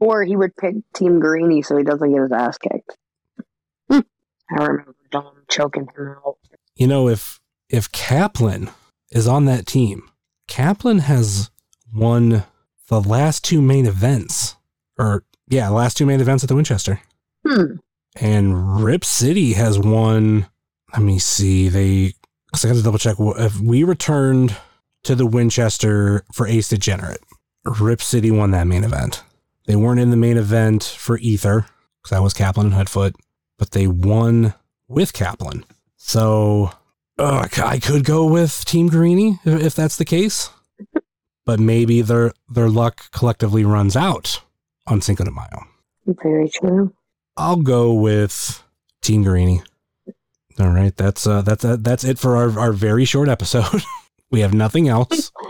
Or 0.00 0.24
he 0.24 0.36
would 0.36 0.56
pick 0.56 0.74
Team 0.94 1.20
Greeny 1.20 1.62
so 1.62 1.76
he 1.76 1.84
doesn't 1.84 2.12
get 2.12 2.20
his 2.20 2.32
ass 2.32 2.58
kicked. 2.58 2.96
I 3.90 4.64
remember 4.64 4.94
Dom 5.10 5.32
choking 5.48 5.86
him 5.96 6.16
out. 6.26 6.36
you 6.74 6.86
know 6.86 7.08
if 7.08 7.40
if 7.68 7.90
Kaplan 7.92 8.70
is 9.10 9.26
on 9.26 9.44
that 9.46 9.66
team, 9.66 10.08
Kaplan 10.48 11.00
has 11.00 11.50
won 11.94 12.44
the 12.88 13.00
last 13.00 13.44
two 13.44 13.60
main 13.62 13.86
events, 13.86 14.56
or 14.98 15.24
yeah, 15.48 15.68
last 15.68 15.96
two 15.96 16.06
main 16.06 16.20
events 16.20 16.44
at 16.44 16.48
the 16.48 16.54
Winchester, 16.56 17.00
Hmm. 17.46 17.76
and 18.16 18.82
Rip 18.84 19.04
City 19.04 19.54
has 19.54 19.78
won. 19.78 20.46
Let 20.92 21.02
me 21.02 21.18
see. 21.18 21.68
They. 21.68 22.14
Cause 22.52 22.64
I 22.64 22.68
got 22.68 22.74
to 22.76 22.82
double 22.82 22.98
check. 22.98 23.16
If 23.18 23.60
we 23.60 23.82
returned 23.84 24.56
to 25.02 25.14
the 25.14 25.26
Winchester 25.26 26.24
for 26.32 26.46
Ace 26.46 26.68
Degenerate, 26.68 27.20
Rip 27.80 28.00
City 28.00 28.30
won 28.30 28.52
that 28.52 28.66
main 28.66 28.84
event. 28.84 29.22
They 29.66 29.76
weren't 29.76 30.00
in 30.00 30.10
the 30.10 30.16
main 30.16 30.36
event 30.38 30.84
for 30.84 31.18
Ether 31.18 31.66
because 32.02 32.10
that 32.16 32.22
was 32.22 32.32
Kaplan 32.34 32.66
and 32.72 32.74
Hoodfoot, 32.76 33.14
but 33.58 33.72
they 33.72 33.86
won 33.88 34.54
with 34.88 35.12
Kaplan. 35.12 35.64
So 35.96 36.70
uh, 37.18 37.48
I 37.64 37.78
could 37.78 38.04
go 38.04 38.26
with 38.26 38.64
Team 38.64 38.88
Greeny 38.88 39.38
if, 39.44 39.62
if 39.62 39.74
that's 39.74 39.96
the 39.96 40.04
case, 40.04 40.50
but 41.44 41.58
maybe 41.58 42.02
their 42.02 42.32
their 42.48 42.68
luck 42.68 43.10
collectively 43.12 43.64
runs 43.64 43.96
out 43.96 44.42
on 44.86 45.00
Cinco 45.00 45.24
de 45.24 45.30
Mayo. 45.30 45.66
Very 46.22 46.48
true. 46.48 46.94
I'll 47.36 47.56
go 47.56 47.92
with 47.92 48.62
Team 49.02 49.22
Greeny. 49.22 49.62
All 50.58 50.70
right, 50.70 50.96
that's 50.96 51.26
uh, 51.26 51.42
that's 51.42 51.64
uh, 51.64 51.76
that's 51.78 52.04
it 52.04 52.18
for 52.18 52.36
our, 52.36 52.58
our 52.58 52.72
very 52.72 53.04
short 53.04 53.28
episode. 53.28 53.82
we 54.30 54.40
have 54.40 54.54
nothing 54.54 54.88
else. 54.88 55.32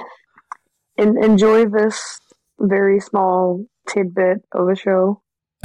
En- 0.98 1.22
enjoy 1.22 1.66
this 1.66 2.18
very 2.58 3.00
small 3.00 3.66
tidbit 3.86 4.38
of 4.52 4.66
a 4.70 4.74
show. 4.74 5.20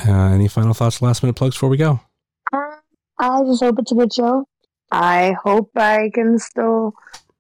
Uh, 0.05 0.11
any 0.11 0.49
final 0.49 0.73
thoughts, 0.73 1.01
last 1.01 1.23
minute 1.23 1.37
plugs 1.37 1.55
before 1.55 1.69
we 1.69 1.77
go? 1.77 2.01
Uh, 2.51 2.75
I 3.17 3.41
just 3.45 3.63
hope 3.63 3.79
it's 3.79 3.93
a 3.93 3.95
good 3.95 4.13
show. 4.13 4.45
I 4.91 5.36
hope 5.41 5.71
I 5.75 6.12
can 6.13 6.38
still. 6.38 6.93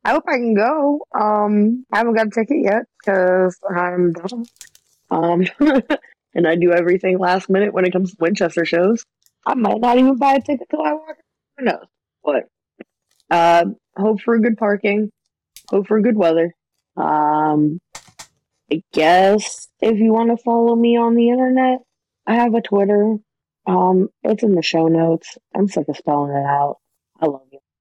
I 0.03 0.11
hope 0.11 0.23
I 0.27 0.37
can 0.37 0.55
go. 0.55 1.05
Um, 1.13 1.85
I 1.91 1.97
haven't 1.97 2.15
got 2.15 2.27
a 2.27 2.31
ticket 2.31 2.63
yet 2.63 2.83
because 2.97 3.59
I'm 3.69 4.13
dumb. 4.13 4.45
Um, 5.11 5.45
and 6.33 6.47
I 6.47 6.55
do 6.55 6.71
everything 6.71 7.19
last 7.19 7.49
minute 7.49 7.73
when 7.73 7.85
it 7.85 7.91
comes 7.91 8.11
to 8.11 8.17
Winchester 8.19 8.65
shows. 8.65 9.05
I 9.45 9.55
might 9.55 9.81
not 9.81 9.97
even 9.97 10.17
buy 10.17 10.35
a 10.35 10.41
ticket 10.41 10.67
till 10.69 10.81
I 10.81 10.93
walk. 10.93 11.17
Who 11.57 11.65
knows? 11.65 11.85
But 12.23 12.47
uh, 13.29 13.65
hope 13.97 14.21
for 14.21 14.39
good 14.39 14.57
parking. 14.57 15.11
Hope 15.69 15.87
for 15.87 16.01
good 16.01 16.17
weather. 16.17 16.53
Um, 16.97 17.79
I 18.71 18.81
guess 18.93 19.67
if 19.81 19.97
you 19.99 20.13
want 20.13 20.29
to 20.29 20.43
follow 20.43 20.75
me 20.75 20.97
on 20.97 21.15
the 21.15 21.29
internet, 21.29 21.79
I 22.25 22.35
have 22.35 22.53
a 22.53 22.61
Twitter. 22.61 23.17
Um, 23.67 24.09
it's 24.23 24.43
in 24.43 24.55
the 24.55 24.61
show 24.61 24.87
notes. 24.87 25.37
I'm 25.53 25.67
sick 25.67 25.87
of 25.89 25.97
spelling 25.97 26.31
it 26.31 26.45
out. 26.45 26.77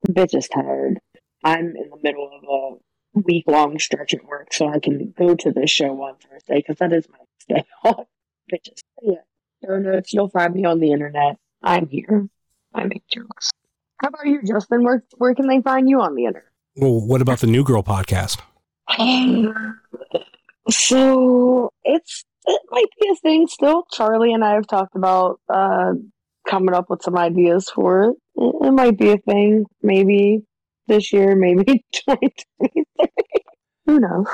I 0.06 0.08
love 0.08 0.14
you. 0.14 0.14
The 0.14 0.20
bitch 0.20 0.38
is 0.38 0.48
tired. 0.48 1.00
I'm 1.44 1.66
in 1.76 1.90
the 1.90 1.98
middle 2.02 2.30
of 2.32 2.44
a 2.44 3.20
week 3.20 3.44
long 3.46 3.78
stretch 3.78 4.14
at 4.14 4.24
work, 4.24 4.52
so 4.52 4.68
I 4.68 4.78
can 4.78 5.14
go 5.16 5.34
to 5.34 5.52
this 5.52 5.70
show 5.70 5.90
on 6.02 6.16
Thursday 6.16 6.56
because 6.56 6.76
that 6.78 6.92
is 6.92 7.06
my 7.08 7.54
day 7.54 7.64
off. 7.84 8.06
Bitches. 8.52 8.80
Yeah. 9.02 9.16
Notes. 9.62 10.12
You'll 10.12 10.30
find 10.30 10.54
me 10.54 10.64
on 10.64 10.80
the 10.80 10.90
internet. 10.90 11.36
I'm 11.62 11.86
here. 11.86 12.28
I 12.74 12.84
make 12.84 13.06
jokes. 13.08 13.50
How 14.00 14.08
about 14.08 14.26
you, 14.26 14.40
Justin? 14.42 14.84
Where 14.84 15.04
where 15.18 15.34
can 15.34 15.46
they 15.48 15.60
find 15.60 15.88
you 15.88 16.00
on 16.00 16.14
the 16.14 16.24
internet? 16.24 16.48
Well, 16.76 17.00
what 17.00 17.20
about 17.20 17.40
the 17.40 17.46
New 17.46 17.62
Girl 17.62 17.82
podcast? 17.82 18.40
so 20.70 21.70
it's 21.84 22.24
it 22.46 22.62
might 22.70 22.86
be 23.00 23.08
a 23.10 23.16
thing 23.16 23.46
still. 23.48 23.84
Charlie 23.92 24.32
and 24.32 24.42
I 24.42 24.54
have 24.54 24.66
talked 24.66 24.96
about 24.96 25.40
uh, 25.48 25.92
coming 26.48 26.74
up 26.74 26.88
with 26.88 27.02
some 27.02 27.18
ideas 27.18 27.68
for 27.68 28.04
it. 28.04 28.16
It, 28.40 28.72
might 28.72 28.98
be 28.98 29.10
a 29.10 29.18
thing. 29.18 29.66
Maybe 29.82 30.42
this 30.86 31.12
year. 31.12 31.36
Maybe 31.36 31.64
2023. 31.92 32.84
Who 33.86 34.00
knows? 34.00 34.26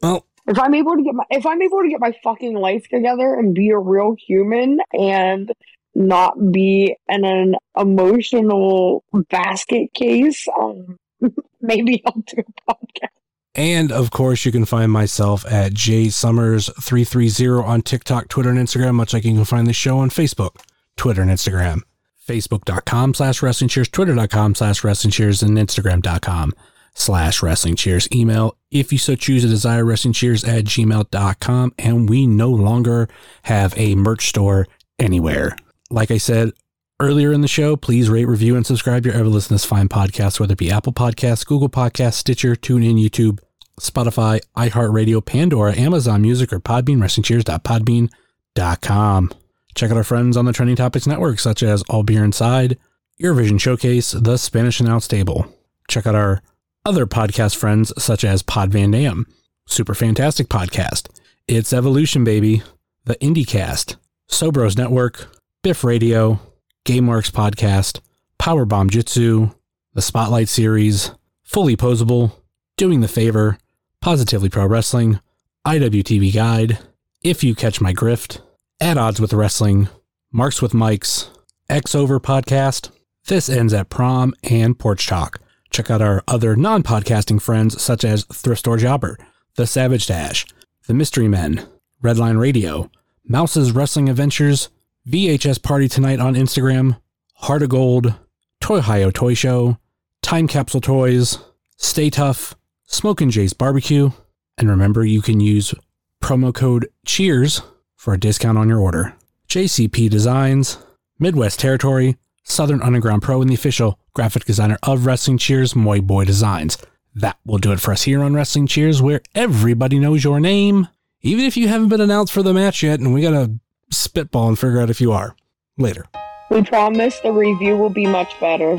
Well, 0.00 0.26
If 0.46 0.58
I'm 0.58 0.74
able 0.74 0.96
to 0.96 1.02
get 1.02 1.14
my 1.14 1.24
if 1.30 1.46
I'm 1.46 1.62
able 1.62 1.82
to 1.82 1.88
get 1.88 2.00
my 2.00 2.12
fucking 2.24 2.54
life 2.54 2.88
together 2.88 3.34
and 3.34 3.54
be 3.54 3.70
a 3.70 3.78
real 3.78 4.16
human 4.26 4.80
and 4.92 5.52
not 5.94 6.52
be 6.52 6.96
in 7.08 7.24
an 7.24 7.56
emotional 7.76 9.04
basket 9.30 9.92
case, 9.94 10.46
um, 10.58 10.98
maybe 11.60 12.02
I'll 12.06 12.22
do 12.26 12.36
a 12.38 12.72
podcast. 12.72 13.08
And 13.54 13.92
of 13.92 14.10
course, 14.10 14.46
you 14.46 14.52
can 14.52 14.64
find 14.64 14.90
myself 14.90 15.44
at 15.44 15.72
jsummers330 15.72 17.62
on 17.64 17.82
TikTok, 17.82 18.28
Twitter, 18.28 18.48
and 18.48 18.58
Instagram, 18.58 18.94
much 18.94 19.12
like 19.12 19.24
you 19.24 19.34
can 19.34 19.44
find 19.44 19.66
the 19.66 19.74
show 19.74 19.98
on 19.98 20.08
Facebook, 20.08 20.56
Twitter, 20.96 21.20
and 21.20 21.30
Instagram. 21.30 21.82
Facebook.com 22.26 23.14
slash 23.14 23.42
wrestling 23.42 23.68
cheers, 23.68 23.88
Twitter.com 23.88 24.54
slash 24.54 24.84
wrestling 24.84 25.10
cheers, 25.10 25.42
and 25.42 25.56
Instagram.com 25.56 26.52
slash 26.94 27.42
wrestling 27.42 27.76
cheers. 27.76 28.08
Email, 28.12 28.56
if 28.70 28.92
you 28.92 28.98
so 28.98 29.14
choose, 29.14 29.44
a 29.44 29.48
desire 29.48 29.84
wrestling 29.84 30.12
cheers 30.12 30.44
at 30.44 30.64
gmail.com. 30.64 31.74
And 31.78 32.08
we 32.08 32.26
no 32.26 32.50
longer 32.50 33.08
have 33.44 33.74
a 33.76 33.94
merch 33.94 34.28
store 34.28 34.66
anywhere. 34.98 35.56
Like 35.90 36.10
I 36.10 36.18
said 36.18 36.52
earlier 37.00 37.32
in 37.32 37.40
the 37.40 37.48
show, 37.48 37.76
please 37.76 38.08
rate, 38.08 38.26
review, 38.26 38.56
and 38.56 38.66
subscribe 38.66 39.04
your 39.04 39.14
ever 39.14 39.24
listen 39.24 39.58
fine 39.58 39.88
podcast, 39.88 40.38
whether 40.38 40.52
it 40.52 40.58
be 40.58 40.70
Apple 40.70 40.92
Podcasts, 40.92 41.46
Google 41.46 41.68
Podcasts, 41.68 42.14
Stitcher, 42.14 42.54
TuneIn, 42.54 43.02
YouTube, 43.02 43.40
Spotify, 43.80 44.40
iHeartRadio, 44.56 45.24
Pandora, 45.24 45.76
Amazon 45.76 46.22
Music, 46.22 46.52
or 46.52 46.60
Podbean, 46.60 47.00
wrestling 47.00 47.24
WrestlingCheers.podbean.com. 47.24 49.32
Check 49.74 49.90
out 49.90 49.96
our 49.96 50.04
friends 50.04 50.36
on 50.36 50.44
the 50.44 50.52
Trending 50.52 50.76
Topics 50.76 51.06
Network, 51.06 51.38
such 51.38 51.62
as 51.62 51.82
All 51.88 52.02
Beer 52.02 52.24
Inside, 52.24 52.78
Eurovision 53.20 53.60
Showcase, 53.60 54.12
The 54.12 54.36
Spanish 54.36 54.80
Announce 54.80 55.08
Table. 55.08 55.46
Check 55.88 56.06
out 56.06 56.14
our 56.14 56.42
other 56.84 57.06
podcast 57.06 57.56
friends, 57.56 57.92
such 58.02 58.24
as 58.24 58.42
Pod 58.42 58.70
Van 58.70 58.90
Dam, 58.90 59.26
Super 59.66 59.94
Fantastic 59.94 60.48
Podcast, 60.48 61.08
It's 61.48 61.72
Evolution 61.72 62.24
Baby, 62.24 62.62
The 63.04 63.14
IndieCast, 63.16 63.96
Sobros 64.28 64.76
Network, 64.76 65.28
Biff 65.62 65.84
Radio, 65.84 66.40
Game 66.84 67.06
Works 67.06 67.30
Podcast, 67.30 68.00
Powerbomb 68.38 68.90
Jitsu, 68.90 69.50
The 69.94 70.02
Spotlight 70.02 70.48
Series, 70.48 71.12
Fully 71.42 71.76
Posable, 71.76 72.32
Doing 72.76 73.00
the 73.00 73.08
Favor, 73.08 73.58
Positively 74.00 74.48
Pro 74.48 74.66
Wrestling, 74.66 75.20
IWTV 75.66 76.34
Guide, 76.34 76.78
If 77.22 77.44
You 77.44 77.54
Catch 77.54 77.80
My 77.80 77.94
Grift, 77.94 78.40
At 78.82 78.98
Odds 78.98 79.20
with 79.20 79.32
Wrestling, 79.32 79.88
Marks 80.32 80.60
with 80.60 80.74
Mikes, 80.74 81.30
X 81.68 81.94
Over 81.94 82.18
Podcast, 82.18 82.90
This 83.28 83.48
Ends 83.48 83.72
at 83.72 83.90
Prom, 83.90 84.34
and 84.42 84.76
Porch 84.76 85.06
Talk. 85.06 85.40
Check 85.70 85.88
out 85.88 86.02
our 86.02 86.24
other 86.26 86.56
non 86.56 86.82
podcasting 86.82 87.40
friends 87.40 87.80
such 87.80 88.02
as 88.04 88.24
Thrift 88.24 88.58
Store 88.58 88.78
Jobber, 88.78 89.18
The 89.54 89.68
Savage 89.68 90.08
Dash, 90.08 90.44
The 90.88 90.94
Mystery 90.94 91.28
Men, 91.28 91.64
Redline 92.02 92.40
Radio, 92.40 92.90
Mouse's 93.24 93.70
Wrestling 93.70 94.08
Adventures, 94.08 94.68
VHS 95.08 95.62
Party 95.62 95.86
Tonight 95.86 96.18
on 96.18 96.34
Instagram, 96.34 96.98
Heart 97.34 97.62
of 97.62 97.68
Gold, 97.68 98.14
Toy 98.60 98.78
Ohio 98.78 99.12
Toy 99.12 99.34
Show, 99.34 99.78
Time 100.22 100.48
Capsule 100.48 100.80
Toys, 100.80 101.38
Stay 101.76 102.10
Tough, 102.10 102.56
Smoke 102.86 103.20
and 103.20 103.30
Jay's 103.30 103.52
Barbecue, 103.52 104.10
and 104.58 104.68
remember 104.68 105.04
you 105.04 105.22
can 105.22 105.38
use 105.38 105.72
promo 106.20 106.52
code 106.52 106.88
CHEERS 107.06 107.62
for 108.02 108.12
a 108.12 108.18
discount 108.18 108.58
on 108.58 108.68
your 108.68 108.80
order. 108.80 109.14
JCP 109.48 110.10
Designs, 110.10 110.76
Midwest 111.20 111.60
Territory, 111.60 112.16
Southern 112.42 112.82
Underground 112.82 113.22
Pro, 113.22 113.40
and 113.40 113.48
the 113.48 113.54
official 113.54 113.96
graphic 114.12 114.44
designer 114.44 114.76
of 114.82 115.06
Wrestling 115.06 115.38
Cheers, 115.38 115.76
Moy 115.76 116.00
Boy 116.00 116.24
Designs. 116.24 116.76
That 117.14 117.38
will 117.46 117.58
do 117.58 117.70
it 117.70 117.78
for 117.78 117.92
us 117.92 118.02
here 118.02 118.20
on 118.24 118.34
Wrestling 118.34 118.66
Cheers, 118.66 119.00
where 119.00 119.20
everybody 119.36 120.00
knows 120.00 120.24
your 120.24 120.40
name, 120.40 120.88
even 121.20 121.44
if 121.44 121.56
you 121.56 121.68
haven't 121.68 121.90
been 121.90 122.00
announced 122.00 122.32
for 122.32 122.42
the 122.42 122.52
match 122.52 122.82
yet, 122.82 122.98
and 122.98 123.14
we 123.14 123.22
gotta 123.22 123.52
spitball 123.92 124.48
and 124.48 124.58
figure 124.58 124.80
out 124.80 124.90
if 124.90 125.00
you 125.00 125.12
are. 125.12 125.36
Later. 125.78 126.06
We 126.50 126.64
promise 126.64 127.20
the 127.20 127.30
review 127.30 127.76
will 127.76 127.88
be 127.88 128.06
much 128.06 128.32
better. 128.40 128.72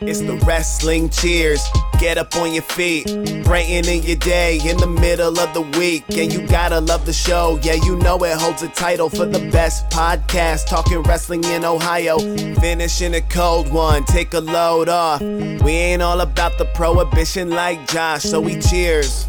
It's 0.00 0.20
the 0.20 0.40
wrestling 0.46 1.10
cheers. 1.10 1.66
Get 2.02 2.18
up 2.18 2.34
on 2.34 2.52
your 2.52 2.64
feet, 2.64 3.06
Brighten 3.44 3.86
in 3.88 4.02
your 4.02 4.16
day 4.16 4.58
in 4.68 4.76
the 4.76 4.88
middle 4.88 5.38
of 5.38 5.54
the 5.54 5.60
week. 5.78 6.02
And 6.10 6.32
you 6.32 6.44
gotta 6.48 6.80
love 6.80 7.06
the 7.06 7.12
show. 7.12 7.60
Yeah, 7.62 7.74
you 7.74 7.94
know 7.94 8.18
it 8.24 8.36
holds 8.36 8.60
a 8.62 8.68
title 8.70 9.08
for 9.08 9.24
the 9.24 9.38
best 9.52 9.88
podcast. 9.88 10.66
Talking 10.66 11.00
wrestling 11.04 11.44
in 11.44 11.64
Ohio. 11.64 12.18
Finishing 12.56 13.14
a 13.14 13.20
cold 13.20 13.72
one, 13.72 14.04
take 14.04 14.34
a 14.34 14.40
load 14.40 14.88
off. 14.88 15.20
We 15.20 15.70
ain't 15.70 16.02
all 16.02 16.22
about 16.22 16.58
the 16.58 16.64
prohibition 16.74 17.50
like 17.50 17.86
Josh, 17.86 18.24
so 18.24 18.40
we 18.40 18.60
cheers. 18.60 19.28